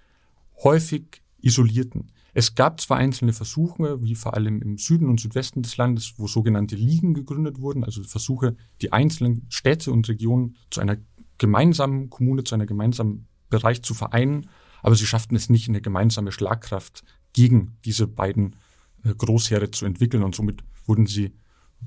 [0.66, 2.12] häufig isolierten.
[2.38, 6.28] Es gab zwar einzelne Versuche, wie vor allem im Süden und Südwesten des Landes, wo
[6.28, 10.98] sogenannte Ligen gegründet wurden, also Versuche, die einzelnen Städte und Regionen zu einer
[11.38, 14.50] gemeinsamen Kommune, zu einer gemeinsamen Bereich zu vereinen,
[14.84, 18.58] aber sie schafften es nicht, eine gemeinsame Schlagkraft gegen diese beiden
[19.06, 21.34] äh, Großheere zu entwickeln und somit wurden sie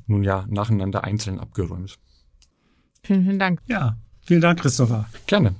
[0.07, 1.99] nun ja nacheinander einzeln abgeräumt.
[3.03, 3.61] Vielen, vielen Dank.
[3.67, 5.11] Ja, vielen Dank, Christopher.
[5.27, 5.57] Gerne.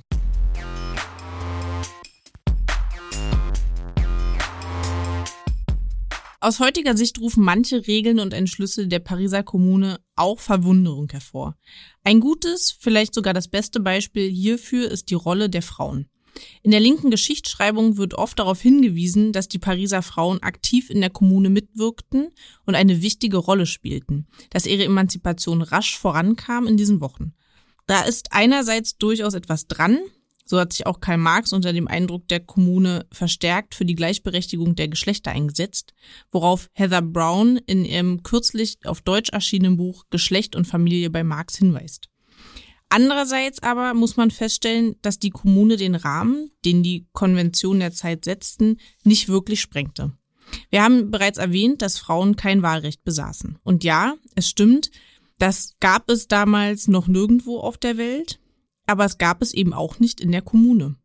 [6.41, 11.57] Aus heutiger Sicht rufen manche Regeln und Entschlüsse der Pariser Kommune auch Verwunderung hervor.
[12.05, 16.09] Ein gutes, vielleicht sogar das beste Beispiel hierfür ist die Rolle der Frauen.
[16.63, 21.09] In der linken Geschichtsschreibung wird oft darauf hingewiesen, dass die Pariser Frauen aktiv in der
[21.09, 22.29] Kommune mitwirkten
[22.65, 27.33] und eine wichtige Rolle spielten, dass ihre Emanzipation rasch vorankam in diesen Wochen.
[27.85, 29.99] Da ist einerseits durchaus etwas dran,
[30.49, 34.75] so hat sich auch Karl Marx unter dem Eindruck der Kommune verstärkt für die Gleichberechtigung
[34.75, 35.93] der Geschlechter eingesetzt,
[36.31, 41.55] worauf Heather Brown in ihrem kürzlich auf Deutsch erschienenen Buch Geschlecht und Familie bei Marx
[41.57, 42.09] hinweist.
[42.89, 48.25] Andererseits aber muss man feststellen, dass die Kommune den Rahmen, den die Konvention der Zeit
[48.25, 50.13] setzten, nicht wirklich sprengte.
[50.71, 53.59] Wir haben bereits erwähnt, dass Frauen kein Wahlrecht besaßen.
[53.61, 54.89] Und ja, es stimmt,
[55.37, 58.39] das gab es damals noch nirgendwo auf der Welt,
[58.89, 60.95] aber es gab es eben auch nicht in der Kommune.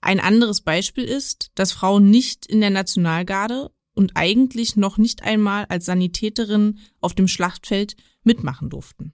[0.00, 5.66] Ein anderes Beispiel ist, dass Frauen nicht in der Nationalgarde und eigentlich noch nicht einmal
[5.68, 9.12] als Sanitäterinnen auf dem Schlachtfeld mitmachen durften.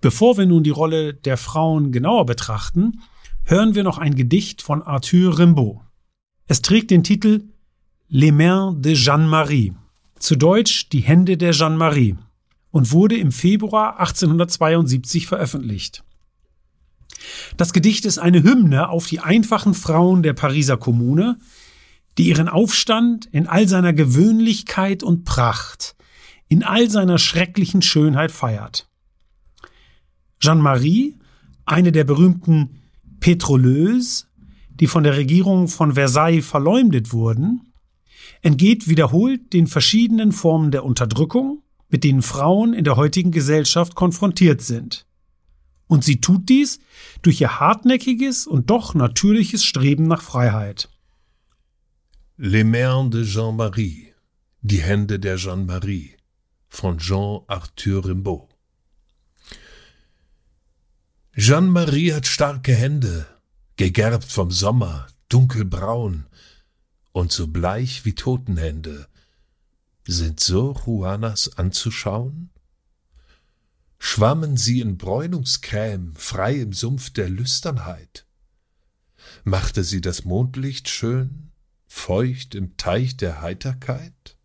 [0.00, 3.00] Bevor wir nun die Rolle der Frauen genauer betrachten,
[3.44, 5.80] hören wir noch ein Gedicht von Arthur Rimbaud.
[6.46, 7.44] Es trägt den Titel
[8.08, 9.74] Les Mains de Jeanne-Marie,
[10.18, 12.16] zu Deutsch Die Hände der Jeanne-Marie,
[12.70, 16.04] und wurde im Februar 1872 veröffentlicht.
[17.56, 21.38] Das Gedicht ist eine Hymne auf die einfachen Frauen der Pariser Kommune,
[22.18, 25.96] die ihren Aufstand in all seiner Gewöhnlichkeit und Pracht,
[26.48, 28.88] in all seiner schrecklichen Schönheit feiert.
[30.40, 31.16] Jeanne-Marie,
[31.64, 32.82] eine der berühmten
[33.20, 34.28] Petroleuses,
[34.68, 37.72] die von der Regierung von Versailles verleumdet wurden,
[38.42, 44.60] entgeht wiederholt den verschiedenen Formen der Unterdrückung, mit denen Frauen in der heutigen Gesellschaft konfrontiert
[44.60, 45.06] sind.
[45.86, 46.80] Und sie tut dies
[47.22, 50.88] durch ihr hartnäckiges und doch natürliches Streben nach Freiheit.
[52.36, 54.14] Les Mains de Jean-Marie,
[54.62, 56.16] die Hände der Jeanne-Marie
[56.68, 58.48] von Jean-Arthur Rimbaud.
[61.36, 63.26] Jeanne-Marie hat starke Hände,
[63.76, 66.26] gegerbt vom Sommer, dunkelbraun
[67.12, 69.08] und so bleich wie Totenhände.
[70.06, 72.51] Sind so Juanas anzuschauen?
[74.04, 78.26] Schwammen sie in Bräunungscreme frei im Sumpf der Lüsternheit?
[79.44, 81.52] Machte sie das Mondlicht schön,
[81.86, 84.36] feucht im Teich der Heiterkeit?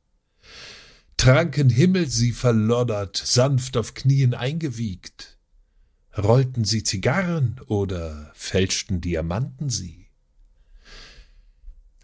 [1.17, 5.39] Tranken Himmel sie verloddert, sanft auf Knien eingewiegt?
[6.15, 10.07] Rollten sie Zigarren oder fälschten Diamanten sie?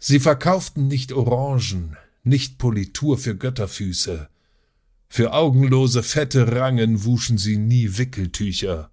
[0.00, 4.28] Sie verkauften nicht Orangen, nicht Politur für Götterfüße.
[5.16, 8.90] Für augenlose fette Rangen wuschen sie nie Wickeltücher.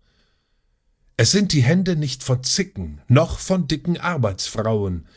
[1.18, 5.08] Es sind die Hände nicht von Zicken, noch von dicken Arbeitsfrauen,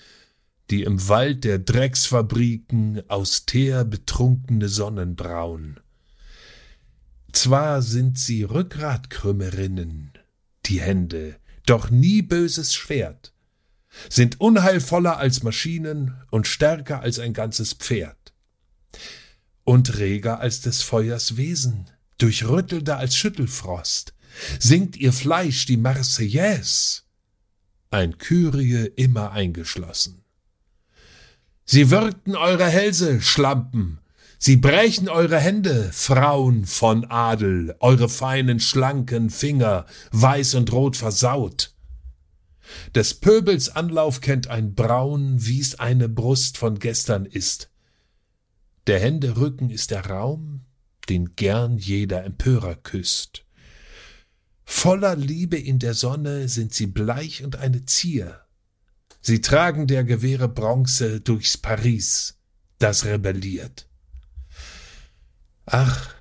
[0.70, 5.78] die im Wald der Drecksfabriken austär betrunkene Sonnen brauen.
[7.32, 10.12] Zwar sind sie Rückgratkrümmerinnen,
[10.64, 11.36] die Hände,
[11.66, 13.34] doch nie böses Schwert,
[14.08, 18.23] sind unheilvoller als Maschinen und stärker als ein ganzes Pferd.
[19.64, 24.14] Und reger als des Feuers Wesen, durchrüttelnder als Schüttelfrost,
[24.58, 27.02] singt ihr Fleisch die Marseillaise,
[27.90, 30.22] ein Kyrie immer eingeschlossen.
[31.64, 34.00] Sie würgten eure Hälse, Schlampen,
[34.46, 41.72] Sie brechen eure Hände, Frauen von Adel, eure feinen, schlanken Finger, weiß und rot versaut.
[42.94, 47.70] Des Pöbels Anlauf kennt ein Braun, wie's eine Brust von gestern ist.
[48.86, 50.66] Der Hände Rücken ist der Raum,
[51.08, 53.44] den gern jeder Empörer küsst.
[54.64, 58.42] Voller Liebe in der Sonne sind sie bleich und eine Zier.
[59.22, 62.38] Sie tragen der Gewehre Bronze durchs Paris,
[62.78, 63.88] das rebelliert.
[65.64, 66.14] Ach,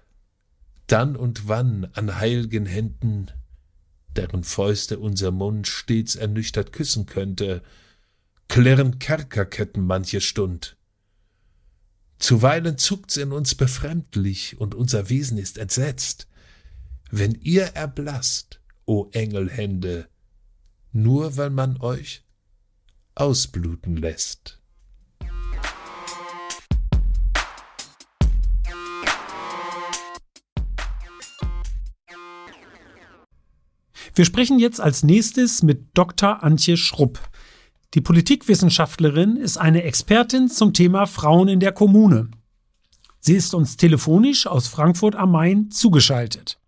[0.87, 3.29] dann und wann an heilgen Händen,
[4.15, 7.61] deren Fäuste unser Mund stets ernüchtert küssen könnte,
[8.47, 10.77] klirren Kerkerketten manche Stund.
[12.23, 16.29] Zuweilen zuckt's in uns befremdlich und unser Wesen ist entsetzt.
[17.11, 20.07] Wenn ihr erblasst, o Engelhände,
[20.93, 22.23] nur weil man euch
[23.13, 24.61] ausbluten lässt.
[34.15, 36.41] Wir sprechen jetzt als nächstes mit Dr.
[36.41, 37.19] Antje Schrupp.
[37.93, 42.31] Die Politikwissenschaftlerin ist eine Expertin zum Thema Frauen in der Kommune.
[43.19, 46.59] Sie ist uns telefonisch aus Frankfurt am Main zugeschaltet.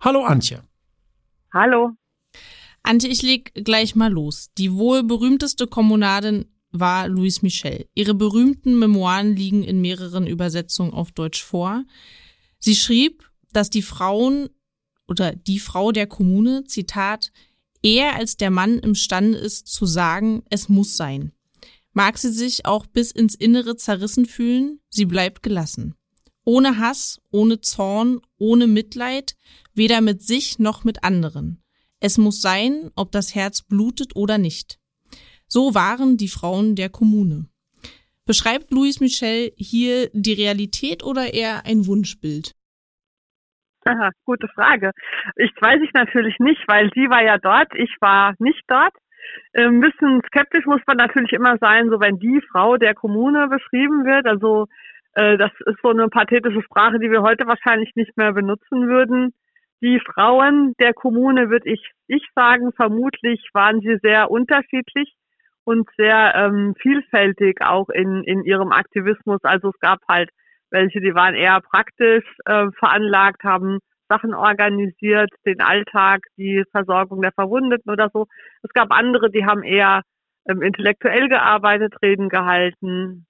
[0.00, 0.62] Hallo Antje.
[1.54, 1.92] Hallo.
[2.82, 4.50] Antje, ich leg gleich mal los.
[4.58, 7.86] Die wohl berühmteste Kommunadin war Louise Michel.
[7.94, 11.84] Ihre berühmten Memoiren liegen in mehreren Übersetzungen auf Deutsch vor.
[12.58, 14.50] Sie schrieb, dass die Frauen
[15.08, 17.32] oder die Frau der Kommune, Zitat,
[17.82, 21.32] eher als der Mann imstande ist zu sagen, es muss sein.
[21.92, 25.94] Mag sie sich auch bis ins Innere zerrissen fühlen, sie bleibt gelassen.
[26.44, 29.36] Ohne Hass, ohne Zorn, ohne Mitleid,
[29.74, 31.62] weder mit sich noch mit anderen.
[32.00, 34.78] Es muss sein, ob das Herz blutet oder nicht.
[35.46, 37.48] So waren die Frauen der Kommune.
[38.24, 42.54] Beschreibt Louis Michel hier die Realität oder eher ein Wunschbild?
[43.86, 44.90] Aha, gute Frage.
[45.36, 48.94] Ich weiß ich natürlich nicht, weil sie war ja dort, ich war nicht dort.
[49.54, 53.48] Ein ähm, bisschen skeptisch muss man natürlich immer sein, so wenn die Frau der Kommune
[53.48, 54.26] beschrieben wird.
[54.26, 54.66] Also
[55.14, 59.32] äh, das ist so eine pathetische Sprache, die wir heute wahrscheinlich nicht mehr benutzen würden.
[59.82, 65.14] Die Frauen der Kommune, würde ich, ich sagen, vermutlich waren sie sehr unterschiedlich
[65.64, 69.40] und sehr ähm, vielfältig auch in, in ihrem Aktivismus.
[69.42, 70.30] Also es gab halt
[70.70, 73.78] welche, die waren eher praktisch äh, veranlagt, haben
[74.08, 78.26] Sachen organisiert, den Alltag, die Versorgung der Verwundeten oder so.
[78.62, 80.02] Es gab andere, die haben eher
[80.48, 83.26] ähm, intellektuell gearbeitet, Reden gehalten,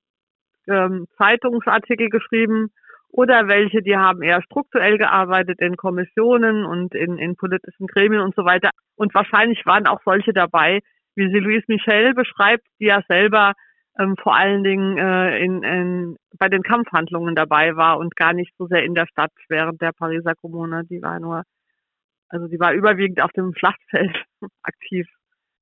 [0.69, 2.71] ähm, Zeitungsartikel geschrieben
[3.13, 8.35] oder welche, die haben eher strukturell gearbeitet in Kommissionen und in, in politischen Gremien und
[8.35, 8.71] so weiter.
[8.97, 10.81] Und wahrscheinlich waren auch solche dabei,
[11.17, 13.55] wie sie Louise Michel beschreibt, die ja selber
[13.99, 18.53] ähm, vor allen Dingen äh, in, in, bei den Kampfhandlungen dabei war und gar nicht
[18.57, 20.85] so sehr in der Stadt während der Pariser Kommune.
[20.85, 21.43] Die war nur,
[22.29, 24.17] also die war überwiegend auf dem Schlachtfeld
[24.63, 25.09] aktiv.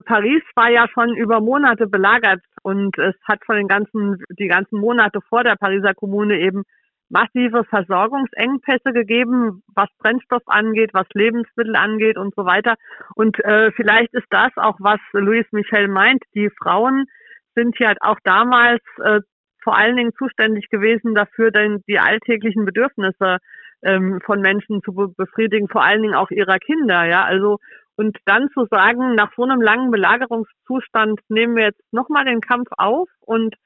[0.04, 4.78] Paris war ja schon über Monate belagert und es hat von den ganzen, die ganzen
[4.78, 6.62] Monate vor der Pariser Kommune eben
[7.10, 12.74] massive Versorgungsengpässe gegeben, was Brennstoff angeht, was Lebensmittel angeht und so weiter.
[13.14, 16.22] Und äh, vielleicht ist das auch, was Louis Michel meint.
[16.34, 17.06] Die Frauen
[17.54, 19.20] sind hier halt auch damals äh,
[19.62, 23.38] vor allen Dingen zuständig gewesen dafür, denn die alltäglichen Bedürfnisse
[23.82, 27.24] ähm, von Menschen zu be befriedigen, vor allen Dingen auch ihrer Kinder, ja.
[27.24, 27.58] Also
[27.96, 32.68] und dann zu sagen, nach so einem langen Belagerungszustand nehmen wir jetzt nochmal den Kampf
[32.76, 33.56] auf und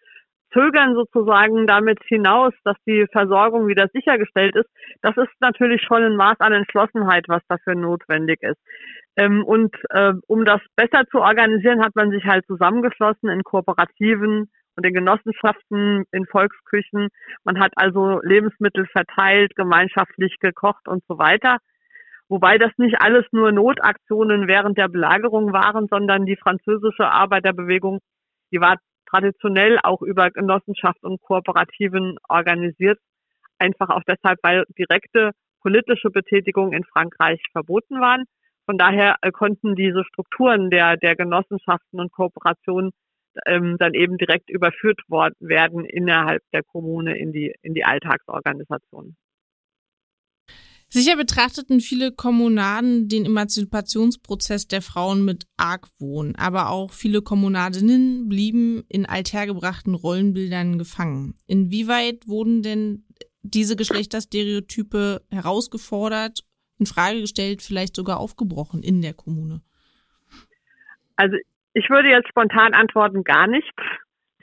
[0.53, 4.69] zögern sozusagen damit hinaus, dass die Versorgung wieder sichergestellt ist,
[5.03, 8.61] das ist natürlich schon ein Maß an Entschlossenheit, was dafür notwendig ist.
[9.17, 14.51] Ähm, und äh, um das besser zu organisieren, hat man sich halt zusammengeschlossen in Kooperativen
[14.77, 17.09] und in Genossenschaften, in Volksküchen.
[17.45, 21.59] Man hat also Lebensmittel verteilt, gemeinschaftlich gekocht und so weiter.
[22.29, 27.99] Wobei das nicht alles nur Notaktionen während der Belagerung waren, sondern die französische Arbeiterbewegung,
[28.51, 28.79] die war
[29.13, 32.99] traditionell auch über Genossenschaft und Kooperativen organisiert.
[33.59, 38.25] Einfach auch deshalb, weil direkte politische Betätigungen in Frankreich verboten waren.
[38.67, 42.93] Von daher äh, konnten diese Strukturen der, der Genossenschaften und Kooperationen
[43.47, 49.17] ähm, dann eben direkt überführt worden werden innerhalb der Kommune in die, in die Alltagsorganisation.
[50.95, 58.85] Sicher betrachteten viele Kommunaden den Emanzipationsprozess der Frauen mit Argwohn, aber auch viele Kommunadinnen blieben
[58.91, 61.33] in althergebrachten Rollenbildern gefangen.
[61.47, 63.07] Inwieweit wurden denn
[63.41, 66.41] diese Geschlechterstereotype herausgefordert
[66.79, 69.63] in Frage gestellt, vielleicht sogar aufgebrochen in der Kommune?
[71.17, 71.39] Also
[71.73, 73.73] ich würde jetzt spontan antworten, gar nicht.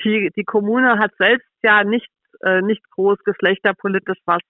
[0.03, 2.09] Die, die Kommune hat selbst ja nicht,
[2.41, 4.41] äh, nicht groß geschlechterpolitisch was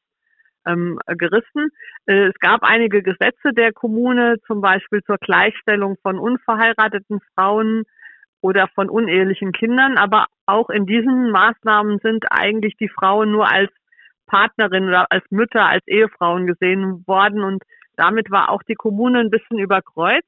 [0.66, 1.70] ähm, gerissen.
[2.06, 7.84] Äh, es gab einige Gesetze der Kommune, zum Beispiel zur Gleichstellung von unverheirateten Frauen
[8.42, 13.70] oder von unehelichen Kindern, aber auch in diesen Maßnahmen sind eigentlich die Frauen nur als
[14.28, 17.64] Partnerin oder als Mütter, als Ehefrauen gesehen worden und
[17.96, 20.28] damit war auch die Kommune ein bisschen überkreuzt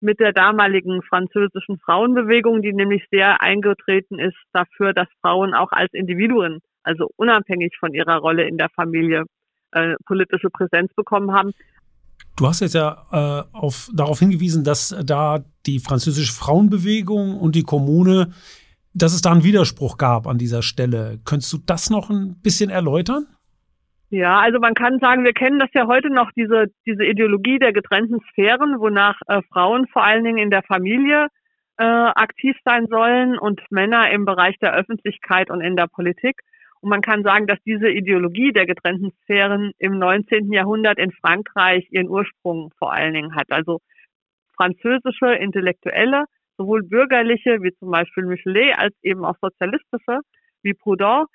[0.00, 5.92] mit der damaligen französischen Frauenbewegung, die nämlich sehr eingetreten ist dafür, dass Frauen auch als
[5.92, 9.24] Individuen, also unabhängig von ihrer Rolle in der Familie,
[9.72, 11.52] äh, politische Präsenz bekommen haben.
[12.36, 17.62] Du hast jetzt ja äh, auf, darauf hingewiesen, dass da die französische Frauenbewegung und die
[17.62, 18.32] Kommune
[18.94, 21.18] dass es da einen Widerspruch gab an dieser Stelle.
[21.24, 23.26] Könntest du das noch ein bisschen erläutern?
[24.10, 27.72] Ja, also man kann sagen, wir kennen das ja heute noch, diese, diese Ideologie der
[27.72, 31.28] getrennten Sphären, wonach äh, Frauen vor allen Dingen in der Familie
[31.78, 36.42] äh, aktiv sein sollen und Männer im Bereich der Öffentlichkeit und in der Politik.
[36.82, 40.52] Und man kann sagen, dass diese Ideologie der getrennten Sphären im 19.
[40.52, 43.50] Jahrhundert in Frankreich ihren Ursprung vor allen Dingen hat.
[43.50, 43.78] Also
[44.56, 46.24] französische Intellektuelle,
[46.58, 50.18] sowohl bürgerliche wie zum Beispiel Michelet als eben auch sozialistische
[50.62, 51.26] wie Proudhon,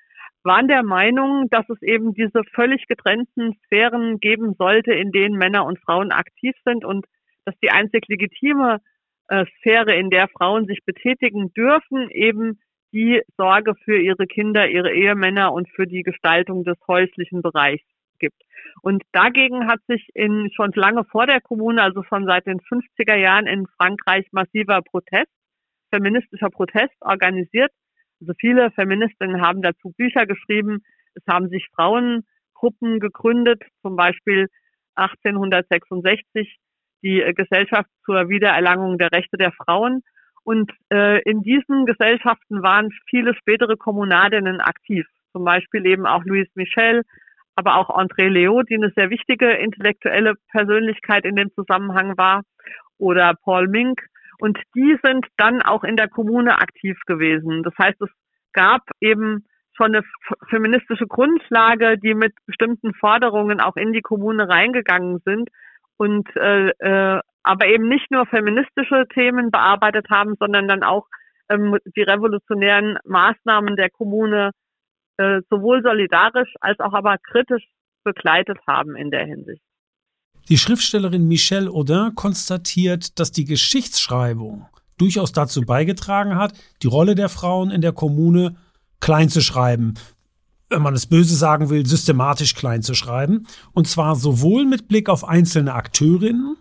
[0.44, 5.64] waren der Meinung, dass es eben diese völlig getrennten Sphären geben sollte, in denen Männer
[5.64, 7.06] und Frauen aktiv sind und
[7.46, 8.80] dass die einzig legitime
[9.28, 12.60] äh, Sphäre, in der Frauen sich betätigen dürfen, eben
[12.92, 17.84] die Sorge für ihre Kinder, ihre Ehemänner und für die Gestaltung des häuslichen Bereichs
[18.18, 18.42] gibt.
[18.82, 23.16] Und dagegen hat sich in, schon lange vor der Kommune, also schon seit den 50er
[23.16, 25.30] Jahren in Frankreich massiver Protest,
[25.92, 27.70] feministischer Protest organisiert.
[28.20, 30.80] Also viele Feministinnen haben dazu Bücher geschrieben.
[31.14, 34.48] Es haben sich Frauengruppen gegründet, zum Beispiel
[34.96, 36.58] 1866
[37.02, 40.02] die Gesellschaft zur Wiedererlangung der Rechte der Frauen.
[40.48, 45.06] Und äh, in diesen Gesellschaften waren viele spätere Kommunadinnen aktiv.
[45.32, 47.02] Zum Beispiel eben auch Louise Michel,
[47.54, 52.44] aber auch André Leo, die eine sehr wichtige intellektuelle Persönlichkeit in dem Zusammenhang war,
[52.96, 54.00] oder Paul Mink.
[54.38, 57.62] Und die sind dann auch in der Kommune aktiv gewesen.
[57.62, 58.10] Das heißt, es
[58.54, 59.44] gab eben
[59.76, 60.02] schon eine
[60.48, 65.50] feministische Grundlage, die mit bestimmten Forderungen auch in die Kommune reingegangen sind
[65.98, 71.06] und äh, äh, aber eben nicht nur feministische Themen bearbeitet haben, sondern dann auch
[71.48, 74.50] ähm, die revolutionären Maßnahmen der Kommune
[75.16, 77.64] äh, sowohl solidarisch als auch aber kritisch
[78.04, 79.62] begleitet haben in der Hinsicht.
[80.50, 84.66] Die Schriftstellerin Michelle Audin konstatiert, dass die Geschichtsschreibung
[84.98, 88.56] durchaus dazu beigetragen hat, die Rolle der Frauen in der Kommune
[89.00, 89.94] klein zu schreiben,
[90.68, 93.46] wenn man es böse sagen will, systematisch klein zu schreiben.
[93.72, 96.58] Und zwar sowohl mit Blick auf einzelne Akteurinnen,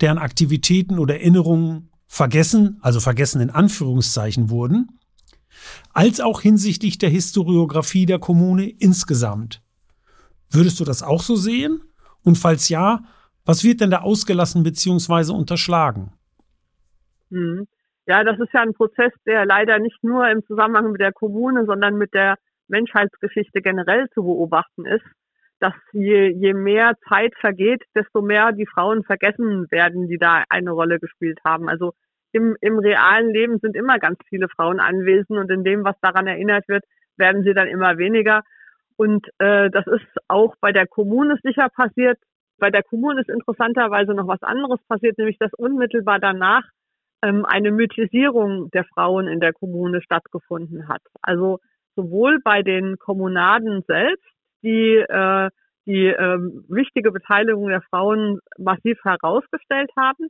[0.00, 4.98] deren Aktivitäten oder Erinnerungen vergessen, also vergessen in Anführungszeichen wurden,
[5.92, 9.62] als auch hinsichtlich der Historiografie der Kommune insgesamt.
[10.50, 11.82] Würdest du das auch so sehen?
[12.22, 13.00] Und falls ja,
[13.44, 15.32] was wird denn da ausgelassen bzw.
[15.32, 16.12] unterschlagen?
[17.30, 17.66] Hm.
[18.06, 21.66] Ja, das ist ja ein Prozess, der leider nicht nur im Zusammenhang mit der Kommune,
[21.66, 22.36] sondern mit der
[22.68, 25.04] Menschheitsgeschichte generell zu beobachten ist,
[25.60, 30.70] dass je, je mehr Zeit vergeht, desto mehr die Frauen vergessen werden, die da eine
[30.70, 31.68] Rolle gespielt haben.
[31.68, 31.92] Also
[32.32, 36.26] im, im realen Leben sind immer ganz viele Frauen anwesend und in dem, was daran
[36.26, 36.84] erinnert wird,
[37.16, 38.42] werden sie dann immer weniger.
[38.96, 42.18] Und äh, das ist auch bei der Kommune sicher passiert.
[42.58, 46.64] Bei der Kommune ist interessanterweise noch was anderes passiert, nämlich dass unmittelbar danach
[47.22, 51.02] ähm, eine Mythisierung der Frauen in der Kommune stattgefunden hat.
[51.22, 51.60] Also
[51.94, 54.35] sowohl bei den Kommunaden selbst,
[54.66, 55.50] die äh,
[55.86, 60.28] die ähm, wichtige Beteiligung der Frauen massiv herausgestellt haben,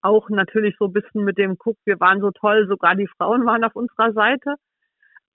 [0.00, 3.44] auch natürlich so ein bisschen mit dem Guck, wir waren so toll, sogar die Frauen
[3.44, 4.54] waren auf unserer Seite.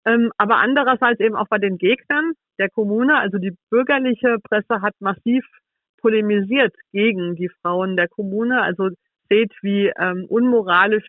[0.06, 4.94] Ähm, aber andererseits eben auch bei den Gegnern der Kommune, also die bürgerliche Presse hat
[5.00, 5.46] massiv
[5.98, 8.62] polemisiert gegen die Frauen der Kommune.
[8.62, 8.90] Also
[9.30, 11.06] seht, wie ähm, unmoralisch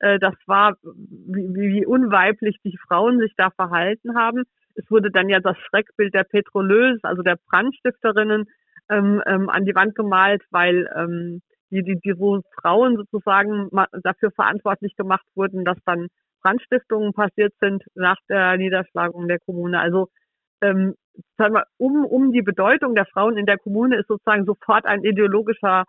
[0.00, 4.44] äh, das war, wie, wie unweiblich die Frauen sich da verhalten haben.
[4.76, 8.46] Es wurde dann ja das Schreckbild der Petrolös, also der Brandstifterinnen,
[8.88, 13.68] ähm, ähm, an die Wand gemalt, weil ähm, die, die, die wo Frauen sozusagen
[14.02, 16.08] dafür verantwortlich gemacht wurden, dass dann
[16.42, 19.80] Brandstiftungen passiert sind nach der Niederschlagung der Kommune.
[19.80, 20.08] Also
[20.60, 20.94] ähm,
[21.36, 25.02] sagen wir, um, um die Bedeutung der Frauen in der Kommune ist sozusagen sofort ein
[25.02, 25.84] ideologischer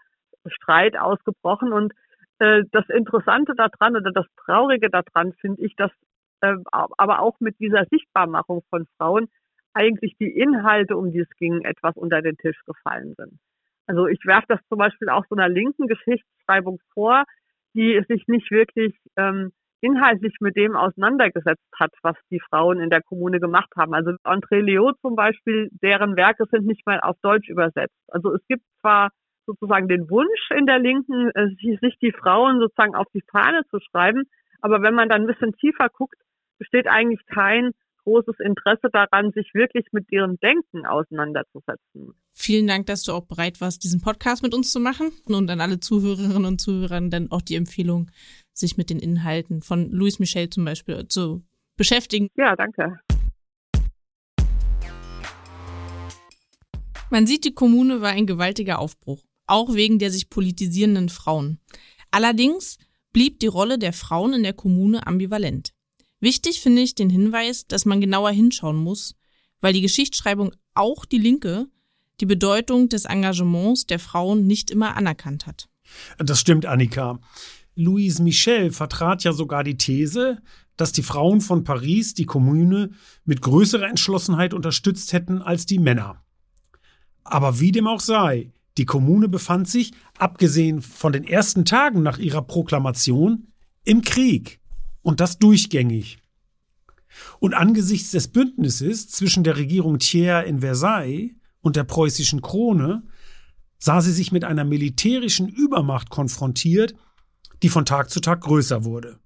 [0.48, 1.74] Streit ausgebrochen.
[1.74, 1.94] Und
[2.40, 5.92] äh, das Interessante daran oder das Traurige daran finde ich, dass
[6.42, 9.28] aber auch mit dieser Sichtbarmachung von Frauen
[9.74, 13.40] eigentlich die Inhalte, um die es ging, etwas unter den Tisch gefallen sind.
[13.86, 17.24] Also ich werfe das zum Beispiel auch so einer linken Geschichtsschreibung vor,
[17.74, 23.02] die sich nicht wirklich ähm, inhaltlich mit dem auseinandergesetzt hat, was die Frauen in der
[23.04, 23.94] Kommune gemacht haben.
[23.94, 27.96] Also André Leo zum Beispiel, deren Werke sind nicht mal auf Deutsch übersetzt.
[28.08, 29.10] Also es gibt zwar
[29.46, 31.48] sozusagen den Wunsch in der Linken, äh,
[31.80, 34.24] sich die Frauen sozusagen auf die Fahne zu schreiben,
[34.62, 36.20] aber wenn man dann ein bisschen tiefer guckt,
[36.58, 37.72] besteht eigentlich kein
[38.08, 42.14] großes Interesse daran, sich wirklich mit ihrem Denken auseinanderzusetzen.
[42.34, 45.60] Vielen Dank, dass du auch bereit warst, diesen Podcast mit uns zu machen und an
[45.60, 48.10] alle Zuhörerinnen und Zuhörer dann auch die Empfehlung,
[48.54, 51.44] sich mit den Inhalten von Louis Michel zum Beispiel zu
[51.76, 52.30] beschäftigen.
[52.36, 52.98] Ja, danke.
[57.10, 61.60] Man sieht, die Kommune war ein gewaltiger Aufbruch, auch wegen der sich politisierenden Frauen.
[62.12, 62.78] Allerdings
[63.12, 65.74] blieb die Rolle der Frauen in der Kommune ambivalent.
[66.20, 69.16] Wichtig finde ich den Hinweis, dass man genauer hinschauen muss,
[69.62, 71.68] weil die Geschichtsschreibung auch die Linke
[72.20, 75.70] die Bedeutung des Engagements der Frauen nicht immer anerkannt hat.
[76.18, 77.20] Das stimmt, Annika.
[77.76, 80.42] Louise Michel vertrat ja sogar die These,
[80.78, 82.92] dass die Frauen von Paris die Kommune
[83.24, 86.24] mit größerer Entschlossenheit unterstützt hätten als die Männer.
[87.24, 92.20] Aber wie dem auch sei, die Kommune befand sich, abgesehen von den ersten Tagen nach
[92.20, 93.48] ihrer Proklamation,
[93.84, 94.60] im Krieg.
[95.08, 96.18] Und das durchgängig.
[97.40, 101.32] Und angesichts des Bündnisses zwischen der Regierung Thiers in Versailles
[101.62, 103.04] und der preußischen Krone
[103.80, 106.94] sah sie sich mit einer militärischen Übermacht konfrontiert,
[107.64, 109.18] die von Tag zu Tag größer wurde.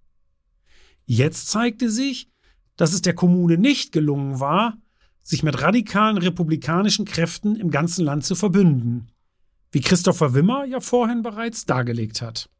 [1.07, 2.29] Jetzt zeigte sich,
[2.75, 4.77] dass es der Kommune nicht gelungen war,
[5.23, 9.07] sich mit radikalen republikanischen Kräften im ganzen Land zu verbünden,
[9.71, 12.51] wie Christopher Wimmer ja vorhin bereits dargelegt hat.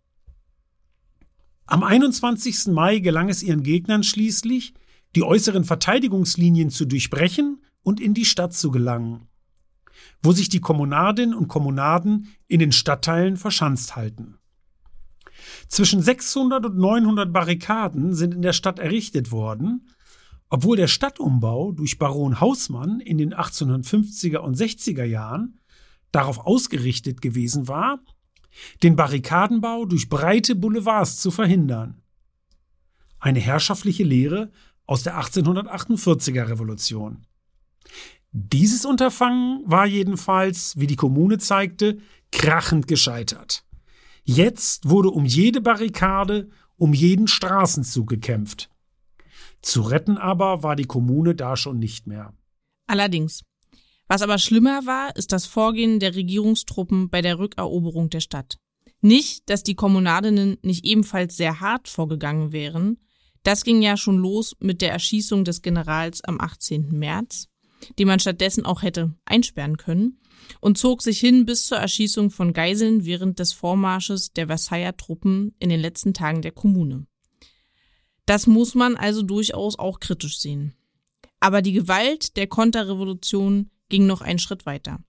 [1.72, 2.67] Am 21.
[2.74, 4.74] Mai gelang es ihren Gegnern schließlich,
[5.15, 9.30] die äußeren Verteidigungslinien zu durchbrechen und in die Stadt zu gelangen,
[10.22, 14.38] wo sich die Kommunadinnen und Kommunaden in den Stadtteilen verschanzt halten.
[15.69, 19.88] Zwischen 600 und 900 Barrikaden sind in der Stadt errichtet worden,
[20.49, 25.61] obwohl der Stadtumbau durch Baron Hausmann in den 1850er und 60er Jahren
[26.11, 28.01] darauf ausgerichtet gewesen war,
[28.84, 32.02] den Barrikadenbau durch breite Boulevards zu verhindern.
[33.20, 34.52] Eine herrschaftliche Lehre
[34.86, 37.26] aus der 1848er Revolution.
[38.32, 41.99] Dieses Unterfangen war jedenfalls, wie die Kommune zeigte,
[42.32, 43.66] krachend gescheitert.
[44.24, 48.70] Jetzt wurde um jede Barrikade, um jeden Straßenzug gekämpft.
[49.62, 52.34] Zu retten aber war die Kommune da schon nicht mehr.
[52.88, 53.43] Allerdings.
[54.12, 58.57] Was aber schlimmer war, ist das Vorgehen der Regierungstruppen bei der Rückeroberung der Stadt.
[58.99, 62.97] Nicht, dass die Kommunadinnen nicht ebenfalls sehr hart vorgegangen wären.
[63.43, 66.89] Das ging ja schon los mit der Erschießung des Generals am 18.
[66.91, 67.47] März,
[67.97, 70.20] die man stattdessen auch hätte einsperren können,
[70.59, 75.55] und zog sich hin bis zur Erschießung von Geiseln während des Vormarsches der Versailler Truppen
[75.57, 77.07] in den letzten Tagen der Kommune.
[78.26, 80.74] Das muss man also durchaus auch kritisch sehen.
[81.39, 85.04] Aber die Gewalt der Konterrevolution ging noch einen Schritt weiter.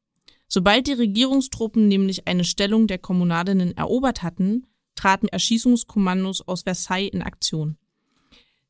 [0.46, 7.22] Sobald die Regierungstruppen nämlich eine Stellung der Kommunadinnen erobert hatten, traten Erschießungskommandos aus Versailles in
[7.22, 7.78] Aktion.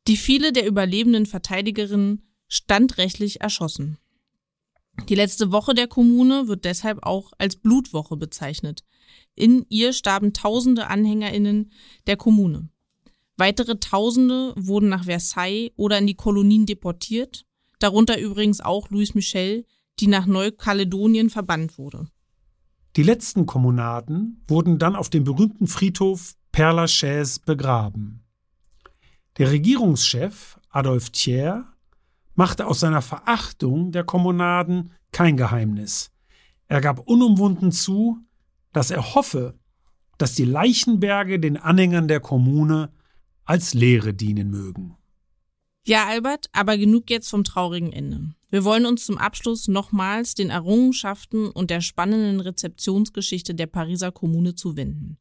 [0.07, 3.99] Die viele der überlebenden Verteidigerinnen standrechtlich erschossen.
[5.09, 8.85] Die letzte Woche der Kommune wird deshalb auch als Blutwoche bezeichnet.
[9.35, 11.73] In ihr starben tausende Anhängerinnen
[12.07, 12.69] der Kommune.
[13.37, 17.45] Weitere Tausende wurden nach Versailles oder in die Kolonien deportiert,
[17.79, 19.65] darunter übrigens auch Louis Michel,
[20.01, 22.09] die nach Neukaledonien verbannt wurde.
[22.97, 28.25] Die letzten Kommunaden wurden dann auf dem berühmten Friedhof Père Lachaise begraben.
[29.39, 31.65] Der Regierungschef Adolphe Thiers
[32.35, 36.11] machte aus seiner Verachtung der Kommunaden kein Geheimnis.
[36.69, 38.19] Er gab unumwunden zu,
[38.73, 39.55] dass er hoffe,
[40.19, 42.93] dass die Leichenberge den Anhängern der Kommune
[43.45, 44.97] als Lehre dienen mögen.
[45.85, 48.35] Ja, Albert, aber genug jetzt vom traurigen Ende.
[48.51, 54.55] Wir wollen uns zum Abschluss nochmals den Errungenschaften und der spannenden Rezeptionsgeschichte der Pariser Kommune
[54.55, 55.19] zuwenden.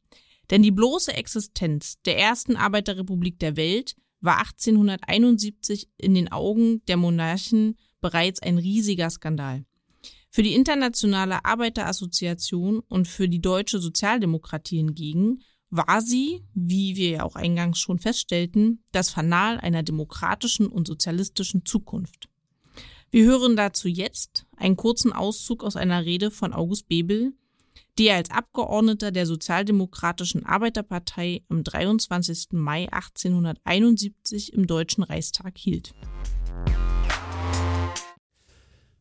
[0.50, 6.96] Denn die bloße Existenz der ersten Arbeiterrepublik der Welt war 1871 in den Augen der
[6.96, 9.64] Monarchen bereits ein riesiger Skandal.
[10.30, 15.42] Für die Internationale Arbeiterassoziation und für die deutsche Sozialdemokratie hingegen
[15.72, 21.64] war sie, wie wir ja auch eingangs schon feststellten, das Fanal einer demokratischen und sozialistischen
[21.64, 22.28] Zukunft.
[23.10, 27.32] Wir hören dazu jetzt einen kurzen Auszug aus einer Rede von August Bebel,
[27.98, 32.48] die er als Abgeordneter der Sozialdemokratischen Arbeiterpartei am 23.
[32.52, 35.94] Mai 1871 im Deutschen Reichstag hielt.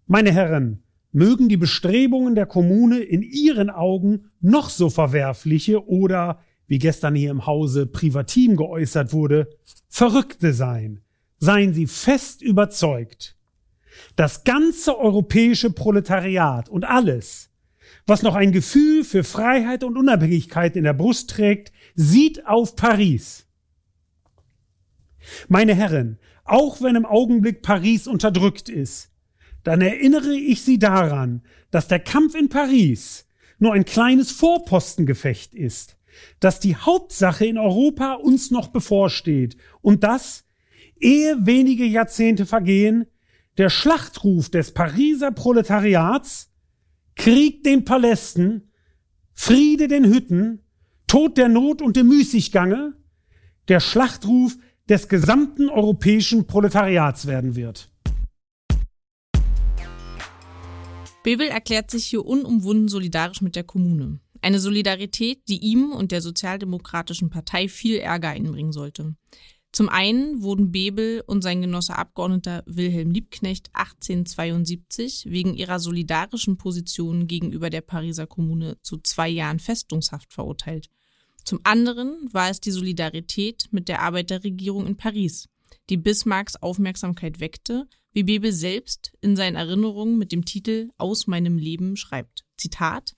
[0.08, 6.40] Meine Herren, mögen die Bestrebungen der Kommune in Ihren Augen noch so verwerfliche oder,
[6.72, 9.50] wie gestern hier im Hause privatim geäußert wurde,
[9.90, 11.02] Verrückte sein.
[11.38, 13.36] Seien Sie fest überzeugt.
[14.16, 17.50] Das ganze europäische Proletariat und alles,
[18.06, 23.48] was noch ein Gefühl für Freiheit und Unabhängigkeit in der Brust trägt, sieht auf Paris.
[25.50, 29.12] Meine Herren, auch wenn im Augenblick Paris unterdrückt ist,
[29.64, 33.28] dann erinnere ich Sie daran, dass der Kampf in Paris
[33.60, 35.98] nur ein kleines Vorpostengefecht ist,
[36.40, 40.46] dass die Hauptsache in Europa uns noch bevorsteht und dass,
[41.00, 43.06] ehe wenige Jahrzehnte vergehen,
[43.58, 46.52] der Schlachtruf des Pariser Proletariats
[47.16, 48.72] Krieg den Palästen,
[49.34, 50.64] Friede den Hütten,
[51.08, 52.94] Tod der Not und dem Müßiggange,
[53.68, 54.58] der Schlachtruf
[54.88, 57.92] des gesamten europäischen Proletariats werden wird.
[61.24, 64.21] Bebel erklärt sich hier unumwunden solidarisch mit der Kommune.
[64.42, 69.16] Eine Solidarität, die ihm und der Sozialdemokratischen Partei viel Ärger einbringen sollte.
[69.72, 77.28] Zum einen wurden Bebel und sein Genosse Abgeordneter Wilhelm Liebknecht 1872 wegen ihrer solidarischen Position
[77.28, 80.90] gegenüber der Pariser Kommune zu zwei Jahren Festungshaft verurteilt.
[81.46, 85.48] Zum anderen war es die Solidarität mit der Arbeiterregierung in Paris,
[85.90, 91.58] die Bismarcks Aufmerksamkeit weckte, wie Bebel selbst in seinen Erinnerungen mit dem Titel Aus meinem
[91.58, 92.44] Leben schreibt.
[92.58, 93.16] Zitat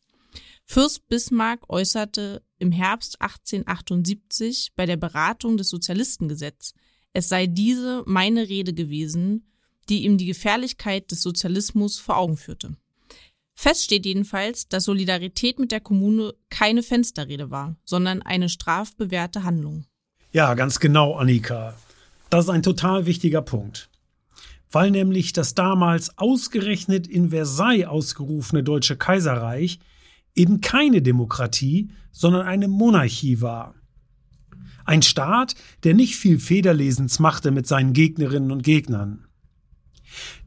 [0.65, 6.73] Fürst Bismarck äußerte im Herbst 1878 bei der Beratung des Sozialistengesetzes,
[7.13, 9.45] es sei diese meine Rede gewesen,
[9.89, 12.75] die ihm die Gefährlichkeit des Sozialismus vor Augen führte.
[13.53, 19.85] Fest steht jedenfalls, dass Solidarität mit der Kommune keine Fensterrede war, sondern eine strafbewährte Handlung.
[20.31, 21.75] Ja, ganz genau, Annika.
[22.31, 23.89] Das ist ein total wichtiger Punkt.
[24.71, 29.77] Weil nämlich das damals ausgerechnet in Versailles ausgerufene Deutsche Kaiserreich
[30.35, 33.75] eben keine Demokratie, sondern eine Monarchie war.
[34.85, 39.25] Ein Staat, der nicht viel Federlesens machte mit seinen Gegnerinnen und Gegnern.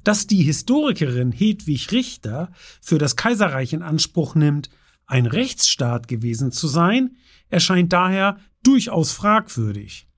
[0.04, 4.70] Dass die Historikerin Hedwig Richter für das Kaiserreich in Anspruch nimmt,
[5.06, 7.16] ein Rechtsstaat gewesen zu sein,
[7.48, 10.08] erscheint daher durchaus fragwürdig.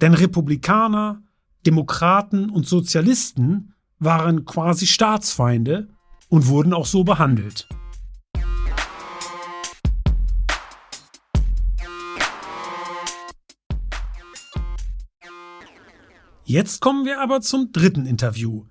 [0.00, 1.22] Denn Republikaner,
[1.64, 5.88] Demokraten und Sozialisten waren quasi Staatsfeinde
[6.28, 7.66] und wurden auch so behandelt.
[16.48, 18.66] Jetzt kommen wir aber zum dritten Interview,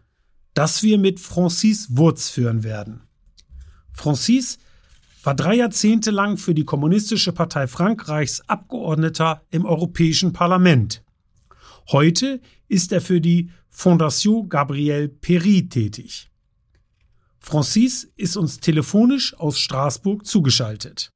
[0.53, 3.01] das wir mit Francis Wurz führen werden.
[3.91, 4.59] Francis
[5.26, 11.03] war drei Jahrzehnte lang für die Kommunistische Partei Frankreichs Abgeordneter im Europäischen Parlament.
[11.91, 16.32] Heute ist er für die Fondation Gabriel Péry tätig.
[17.39, 21.11] Francis ist uns telefonisch aus Straßburg zugeschaltet.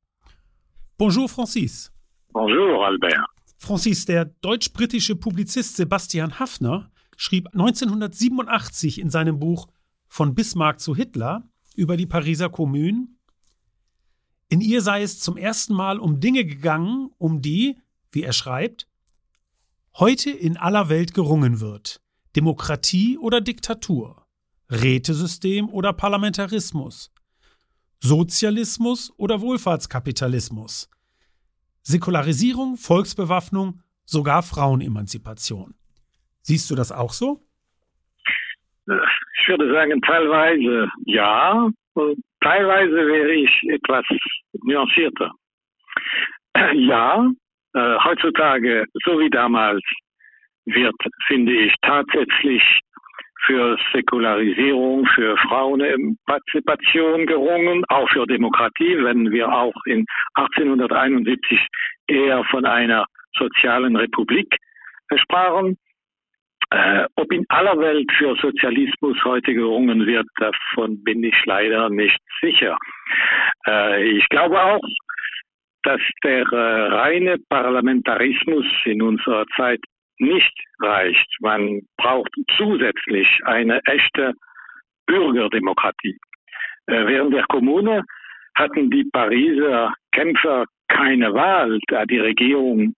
[0.97, 1.89] Bonjour Francis.
[2.33, 3.38] Bonjour Albert.
[3.59, 9.67] Francis, der deutsch-britische Publizist Sebastian Haffner schrieb 1987 in seinem Buch
[10.07, 11.43] Von Bismarck zu Hitler
[11.75, 13.09] über die Pariser Kommune,
[14.47, 17.77] in ihr sei es zum ersten Mal um Dinge gegangen, um die,
[18.11, 18.87] wie er schreibt,
[19.99, 22.01] heute in aller Welt gerungen wird.
[22.35, 24.25] Demokratie oder Diktatur,
[24.71, 27.11] Rätesystem oder Parlamentarismus,
[27.99, 30.89] Sozialismus oder Wohlfahrtskapitalismus,
[31.89, 35.73] Säkularisierung, Volksbewaffnung, sogar Frauenemanzipation.
[36.43, 37.39] Siehst du das auch so?
[38.85, 41.67] Ich würde sagen, teilweise ja,
[42.41, 44.05] teilweise wäre ich etwas
[44.63, 45.31] nuancierter.
[46.73, 47.25] Ja,
[47.73, 49.81] äh, heutzutage, so wie damals,
[50.65, 50.95] wird,
[51.27, 52.61] finde ich, tatsächlich
[53.45, 61.67] für Säkularisierung, für Frauenpartizipation gerungen, auch für Demokratie, wenn wir auch in 1871
[62.07, 63.05] eher von einer
[63.37, 64.55] sozialen Republik
[65.15, 65.77] sprachen.
[66.71, 72.19] Äh, ob in aller Welt für Sozialismus heute gerungen wird, davon bin ich leider nicht
[72.41, 72.77] sicher.
[73.65, 74.81] Äh, ich glaube auch,
[75.83, 76.55] dass der äh,
[76.93, 79.79] reine Parlamentarismus in unserer Zeit
[80.19, 81.27] nicht reicht.
[81.39, 84.33] Man braucht zusätzlich eine echte
[85.07, 86.17] Bürgerdemokratie.
[86.87, 88.03] Äh, während der Kommune
[88.55, 92.93] hatten die Pariser Kämpfer keine Wahl, da die Regierung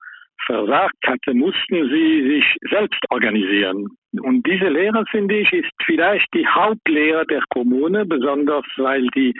[0.46, 3.88] versagt hatte, mussten sie sich selbst organisieren.
[4.22, 9.34] Und diese Lehre, finde ich, ist vielleicht die Hauptlehre der Kommune, besonders weil die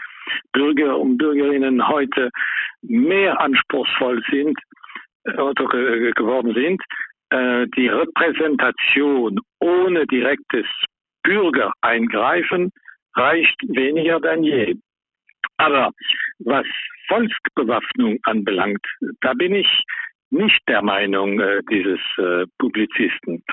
[0.54, 2.30] Bürger und Bürgerinnen heute
[2.84, 4.58] mehr anspruchsvoll sind
[5.26, 6.82] äh, geworden sind,
[7.32, 10.66] äh, die Repräsentation ohne direktes
[11.24, 12.72] Bürgereingreifen
[13.16, 14.76] reicht weniger denn je.
[15.58, 15.92] Aber
[16.40, 16.66] was
[17.08, 18.86] Volksbewaffnung anbelangt,
[19.22, 19.84] da bin ich
[20.30, 23.44] nicht der Meinung äh, dieses äh, Publizisten.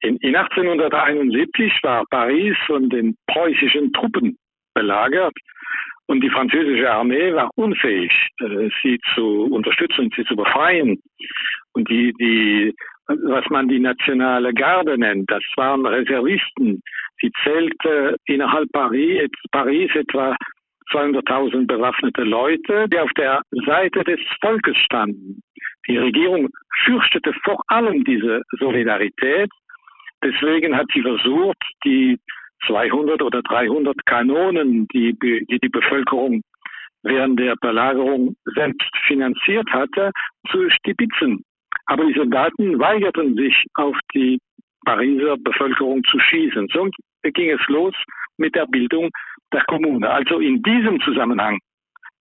[0.00, 4.36] In, in 1871 war Paris von den preußischen Truppen
[4.74, 5.36] belagert
[6.06, 11.00] und die französische Armee war unfähig, äh, sie zu unterstützen, sie zu befreien.
[11.72, 12.74] Und die, die
[13.08, 15.30] was man die nationale Garde nennt.
[15.30, 16.82] Das waren Reservisten.
[17.20, 20.36] Sie zählte innerhalb Paris, Paris etwa
[20.92, 25.40] 200.000 bewaffnete Leute, die auf der Seite des Volkes standen.
[25.88, 26.48] Die Regierung
[26.84, 29.50] fürchtete vor allem diese Solidarität.
[30.22, 32.18] Deswegen hat sie versucht, die
[32.66, 36.42] 200 oder 300 Kanonen, die die, die Bevölkerung
[37.02, 40.10] während der Belagerung selbst finanziert hatte,
[40.50, 41.44] zu stibitzen.
[41.86, 44.38] Aber die Soldaten weigerten sich, auf die
[44.84, 46.68] Pariser Bevölkerung zu schießen.
[46.72, 46.88] So
[47.22, 47.94] ging es los
[48.38, 49.10] mit der Bildung
[49.52, 50.08] der Kommune.
[50.08, 51.58] Also in diesem Zusammenhang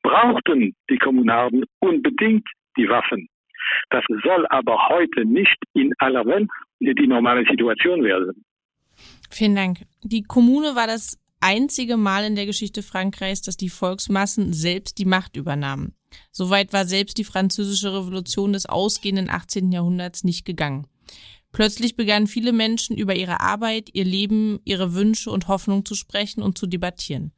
[0.02, 2.46] brauchten die Kommunarden unbedingt
[2.76, 3.28] die Waffen.
[3.90, 6.48] Das soll aber heute nicht in aller Welt
[6.80, 8.44] die normale Situation werden.
[9.30, 9.78] Vielen Dank.
[10.02, 15.04] Die Kommune war das einzige Mal in der Geschichte Frankreichs, dass die Volksmassen selbst die
[15.04, 15.94] Macht übernahmen.
[16.30, 19.72] Soweit war selbst die französische Revolution des ausgehenden 18.
[19.72, 20.86] Jahrhunderts nicht gegangen.
[21.52, 26.42] Plötzlich begannen viele Menschen über ihre Arbeit, ihr Leben, ihre Wünsche und Hoffnung zu sprechen
[26.42, 27.32] und zu debattieren.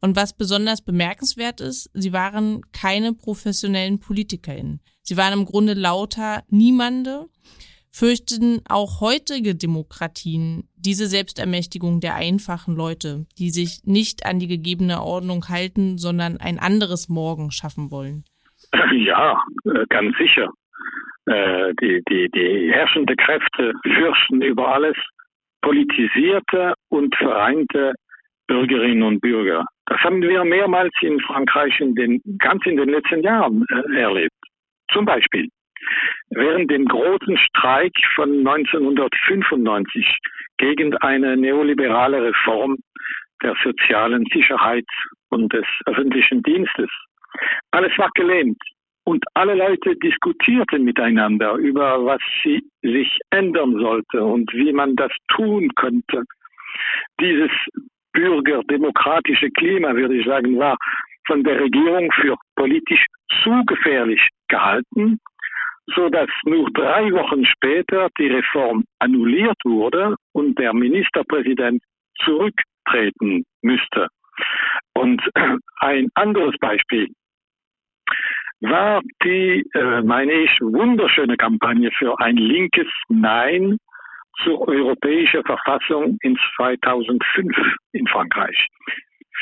[0.00, 4.80] Und was besonders bemerkenswert ist, sie waren keine professionellen PolitikerInnen.
[5.02, 7.28] Sie waren im Grunde lauter Niemande,
[7.92, 15.02] fürchten auch heutige Demokratien diese Selbstermächtigung der einfachen Leute, die sich nicht an die gegebene
[15.02, 18.24] Ordnung halten, sondern ein anderes Morgen schaffen wollen?
[18.92, 20.48] Ja, äh, ganz sicher.
[21.26, 24.96] Äh, die, die, die herrschende Kräfte fürchten über alles
[25.60, 27.94] politisierte und vereinte
[28.46, 29.64] Bürgerinnen und Bürger.
[29.86, 34.34] Das haben wir mehrmals in Frankreich in den, ganz in den letzten Jahren äh, erlebt.
[34.92, 35.48] Zum Beispiel
[36.30, 40.18] Während dem großen Streik von 1995
[40.58, 42.78] gegen eine neoliberale Reform
[43.42, 44.86] der sozialen Sicherheit
[45.30, 46.90] und des öffentlichen Dienstes.
[47.70, 48.58] Alles war gelähmt
[49.04, 55.12] und alle Leute diskutierten miteinander über, was sie sich ändern sollte und wie man das
[55.28, 56.22] tun könnte.
[57.20, 57.50] Dieses
[58.12, 60.76] bürgerdemokratische Klima, würde ich sagen, war
[61.26, 63.04] von der Regierung für politisch
[63.42, 65.18] zu gefährlich gehalten
[65.86, 71.82] so dass nur drei Wochen später die Reform annulliert wurde und der Ministerpräsident
[72.24, 74.08] zurücktreten müsste.
[74.94, 75.22] Und
[75.80, 77.08] ein anderes Beispiel
[78.60, 83.76] war die, äh, meine ich, wunderschöne Kampagne für ein linkes Nein
[84.44, 87.54] zur europäischen Verfassung in 2005
[87.92, 88.68] in Frankreich.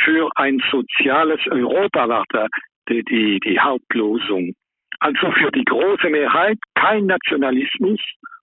[0.05, 2.47] Für ein soziales Europa war da
[2.89, 4.55] die, die, die Hauptlosung.
[5.01, 8.01] Also für die große Mehrheit kein Nationalismus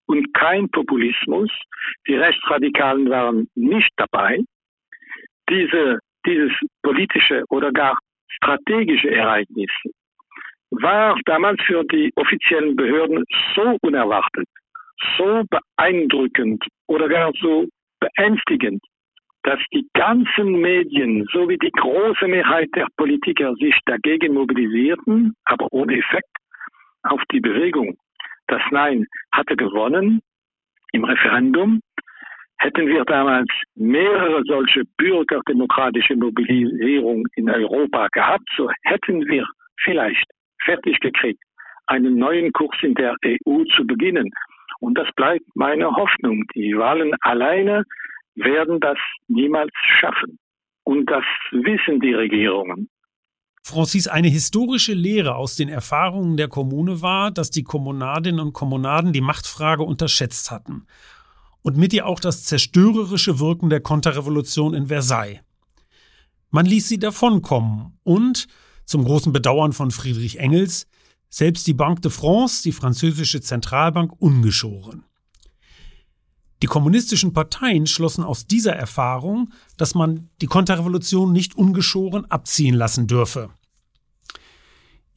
[0.08, 1.51] und kein Populismus.
[2.08, 4.39] Die Rechtsradikalen waren nicht dabei.
[5.49, 6.51] Diese, dieses
[6.82, 7.97] politische oder gar
[8.28, 9.72] strategische Ereignis
[10.72, 13.24] war damals für die offiziellen Behörden
[13.55, 14.47] so unerwartet,
[15.18, 17.68] so beeindruckend oder gar so
[17.99, 18.82] beängstigend,
[19.43, 25.97] dass die ganzen Medien sowie die große Mehrheit der Politiker sich dagegen mobilisierten, aber ohne
[25.97, 26.28] Effekt
[27.04, 27.98] auf die Bewegung.
[28.48, 30.22] Das Nein hatte gewonnen
[30.93, 31.82] im Referendum.
[32.60, 39.45] Hätten wir damals mehrere solche bürgerdemokratische Mobilisierungen in Europa gehabt, so hätten wir
[39.84, 40.26] vielleicht
[40.64, 41.41] fertig gekriegt,
[41.86, 44.30] einen neuen Kurs in der EU zu beginnen.
[44.80, 46.43] Und das bleibt meine Hoffnung.
[46.56, 47.84] Die Wahlen alleine
[48.36, 50.38] werden das niemals schaffen.
[50.84, 52.89] Und das wissen die Regierungen.
[53.68, 59.11] Francis, eine historische Lehre aus den Erfahrungen der Kommune war, dass die Kommunadinnen und Kommunaden
[59.11, 60.86] die Machtfrage unterschätzt hatten.
[61.63, 65.41] Und mit ihr auch das zerstörerische Wirken der Konterrevolution in Versailles.
[66.49, 68.47] Man ließ sie davonkommen und,
[68.86, 70.88] zum großen Bedauern von Friedrich Engels,
[71.30, 75.03] selbst die Banque de France, die französische Zentralbank, ungeschoren.
[76.61, 83.07] Die kommunistischen Parteien schlossen aus dieser Erfahrung, dass man die Konterrevolution nicht ungeschoren abziehen lassen
[83.07, 83.49] dürfe.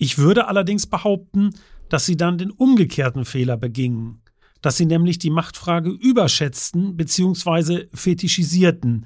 [0.03, 1.51] Ich würde allerdings behaupten,
[1.91, 4.23] dass sie dann den umgekehrten Fehler begingen,
[4.63, 7.87] dass sie nämlich die Machtfrage überschätzten bzw.
[7.93, 9.05] fetischisierten,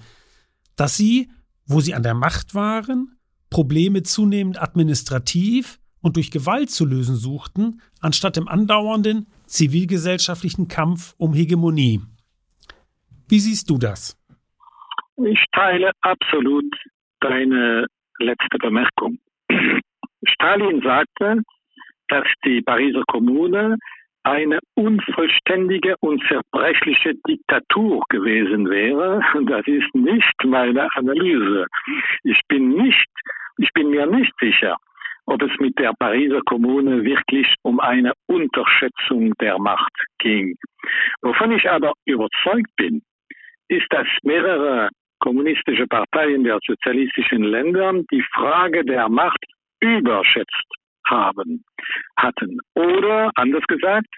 [0.76, 1.32] dass sie,
[1.66, 3.18] wo sie an der Macht waren,
[3.50, 11.34] Probleme zunehmend administrativ und durch Gewalt zu lösen suchten, anstatt im andauernden zivilgesellschaftlichen Kampf um
[11.34, 12.02] Hegemonie.
[13.26, 14.16] Wie siehst du das?
[15.16, 16.72] Ich teile absolut
[17.18, 17.86] deine
[18.20, 19.18] letzte Bemerkung.
[20.28, 21.42] Stalin sagte,
[22.08, 23.76] dass die Pariser Kommune
[24.24, 29.20] eine unvollständige und zerbrechliche Diktatur gewesen wäre.
[29.46, 31.66] Das ist nicht meine Analyse.
[32.22, 33.08] Ich bin nicht,
[33.58, 34.76] ich bin mir nicht sicher,
[35.26, 40.56] ob es mit der Pariser Kommune wirklich um eine Unterschätzung der Macht ging.
[41.20, 43.02] Wovon ich aber überzeugt bin,
[43.68, 44.88] ist, dass mehrere
[45.20, 49.44] kommunistische Parteien der sozialistischen Länder die Frage der Macht
[49.84, 50.66] überschätzt
[51.06, 51.64] haben,
[52.16, 52.58] hatten.
[52.74, 54.08] Oder anders gesagt,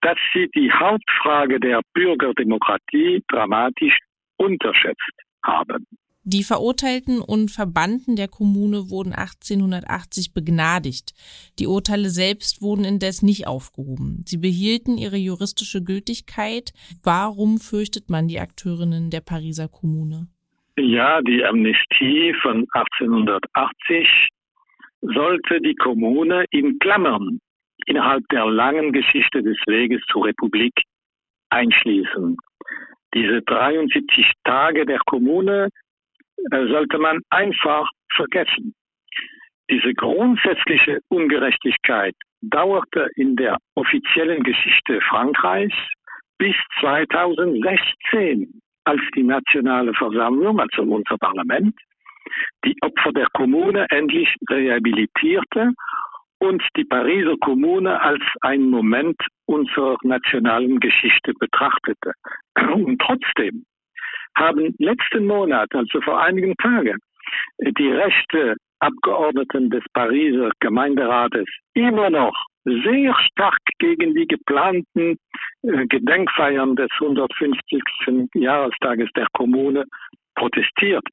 [0.00, 3.98] dass sie die Hauptfrage der Bürgerdemokratie dramatisch
[4.36, 5.12] unterschätzt
[5.44, 5.86] haben.
[6.28, 11.14] Die Verurteilten und Verbannten der Kommune wurden 1880 begnadigt.
[11.60, 14.24] Die Urteile selbst wurden indes nicht aufgehoben.
[14.26, 16.72] Sie behielten ihre juristische Gültigkeit.
[17.04, 20.26] Warum fürchtet man die Akteurinnen der Pariser Kommune?
[20.76, 24.28] Ja, die Amnestie von 1880
[25.00, 27.40] sollte die Kommune in Klammern
[27.86, 30.72] innerhalb der langen Geschichte des Weges zur Republik
[31.50, 32.36] einschließen.
[33.14, 35.68] Diese 73 Tage der Kommune
[36.50, 38.74] äh, sollte man einfach vergessen.
[39.70, 45.76] Diese grundsätzliche Ungerechtigkeit dauerte in der offiziellen Geschichte Frankreichs
[46.38, 51.74] bis 2016, als die nationale Versammlung, also unser Parlament,
[52.64, 55.72] die Opfer der Kommune endlich rehabilitierte
[56.38, 59.16] und die Pariser Kommune als ein Moment
[59.46, 62.12] unserer nationalen Geschichte betrachtete.
[62.72, 63.64] Und trotzdem
[64.36, 66.98] haben letzten Monat, also vor einigen Tagen,
[67.58, 75.16] die rechte Abgeordneten des Pariser Gemeinderates immer noch sehr stark gegen die geplanten
[75.62, 77.82] äh, Gedenkfeiern des 150.
[78.34, 79.84] Jahrestages der Kommune
[80.34, 81.04] protestiert.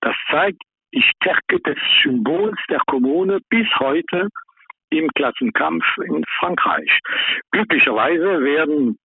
[0.00, 0.62] Das zeigt
[0.94, 4.28] die Stärke des Symbols der Kommune bis heute
[4.90, 6.90] im Klassenkampf in Frankreich.
[7.50, 8.96] Glücklicherweise werden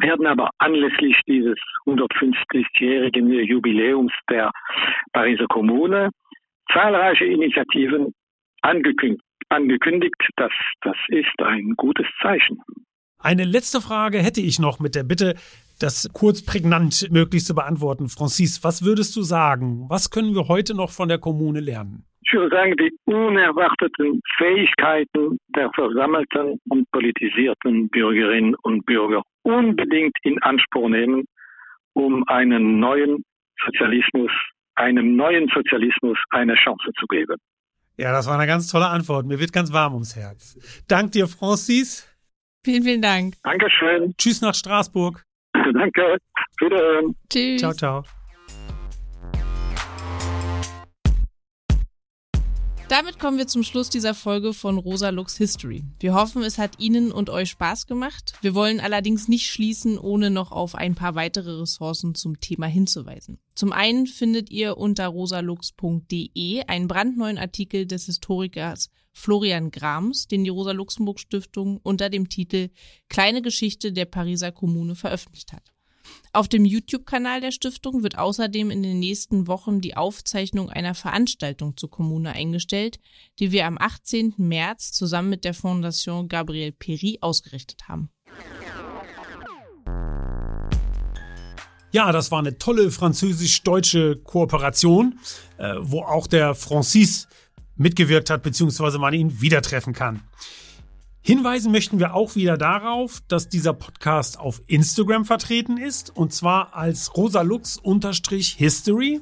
[0.00, 4.50] werden aber anlässlich dieses 150-jährigen Jubiläums der
[5.12, 6.10] Pariser Kommune
[6.72, 8.12] zahlreiche Initiativen
[8.62, 9.22] angekündigt.
[9.48, 10.14] angekündigt.
[10.36, 12.60] Das, das ist ein gutes Zeichen.
[13.18, 15.34] Eine letzte Frage hätte ich noch mit der Bitte,
[15.78, 18.08] das kurz prägnant möglichst zu beantworten.
[18.08, 19.86] Francis, was würdest du sagen?
[19.88, 22.04] Was können wir heute noch von der Kommune lernen?
[22.22, 30.40] Ich würde sagen, die unerwarteten Fähigkeiten der versammelten und politisierten Bürgerinnen und Bürger unbedingt in
[30.42, 31.24] Anspruch nehmen,
[31.94, 33.24] um einen neuen
[33.64, 34.30] Sozialismus,
[34.74, 37.36] einem neuen Sozialismus eine Chance zu geben.
[37.96, 39.26] Ja, das war eine ganz tolle Antwort.
[39.26, 40.84] Mir wird ganz warm ums Herz.
[40.86, 42.06] Dank dir, Francis.
[42.62, 43.34] Vielen, vielen Dank.
[43.42, 44.14] Dankeschön.
[44.18, 45.24] Tschüss nach Straßburg.
[45.74, 46.18] Danke.
[46.60, 47.14] Wiederhören.
[47.30, 47.60] Tschüss.
[47.60, 48.17] Ciao, ciao.
[52.88, 55.84] Damit kommen wir zum Schluss dieser Folge von Rosa Lux History.
[56.00, 58.32] Wir hoffen, es hat Ihnen und euch Spaß gemacht.
[58.40, 63.40] Wir wollen allerdings nicht schließen, ohne noch auf ein paar weitere Ressourcen zum Thema hinzuweisen.
[63.54, 70.50] Zum einen findet ihr unter rosalux.de einen brandneuen Artikel des Historikers Florian Grams, den die
[70.50, 72.70] Rosa Luxemburg Stiftung unter dem Titel
[73.10, 75.74] Kleine Geschichte der Pariser Kommune veröffentlicht hat.
[76.32, 81.76] Auf dem YouTube-Kanal der Stiftung wird außerdem in den nächsten Wochen die Aufzeichnung einer Veranstaltung
[81.76, 82.98] zur Kommune eingestellt,
[83.38, 84.34] die wir am 18.
[84.36, 88.10] März zusammen mit der Fondation Gabriel Péry ausgerichtet haben.
[91.90, 95.18] Ja, das war eine tolle französisch-deutsche Kooperation,
[95.56, 97.28] äh, wo auch der Francis
[97.76, 100.22] mitgewirkt hat, beziehungsweise man ihn wieder treffen kann.
[101.28, 106.74] Hinweisen möchten wir auch wieder darauf, dass dieser Podcast auf Instagram vertreten ist und zwar
[106.74, 109.20] als rosalux-history.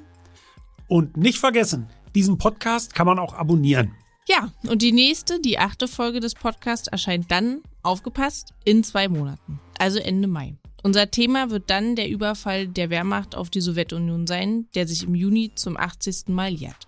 [0.86, 3.90] Und nicht vergessen, diesen Podcast kann man auch abonnieren.
[4.28, 9.58] Ja, und die nächste, die achte Folge des Podcasts erscheint dann, aufgepasst, in zwei Monaten,
[9.76, 10.54] also Ende Mai.
[10.84, 15.16] Unser Thema wird dann der Überfall der Wehrmacht auf die Sowjetunion sein, der sich im
[15.16, 16.28] Juni zum 80.
[16.28, 16.86] Mal jährt.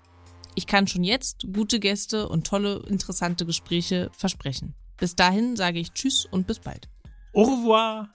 [0.54, 4.76] Ich kann schon jetzt gute Gäste und tolle, interessante Gespräche versprechen.
[4.98, 6.88] Bis dahin sage ich Tschüss und bis bald.
[7.32, 8.08] Au revoir!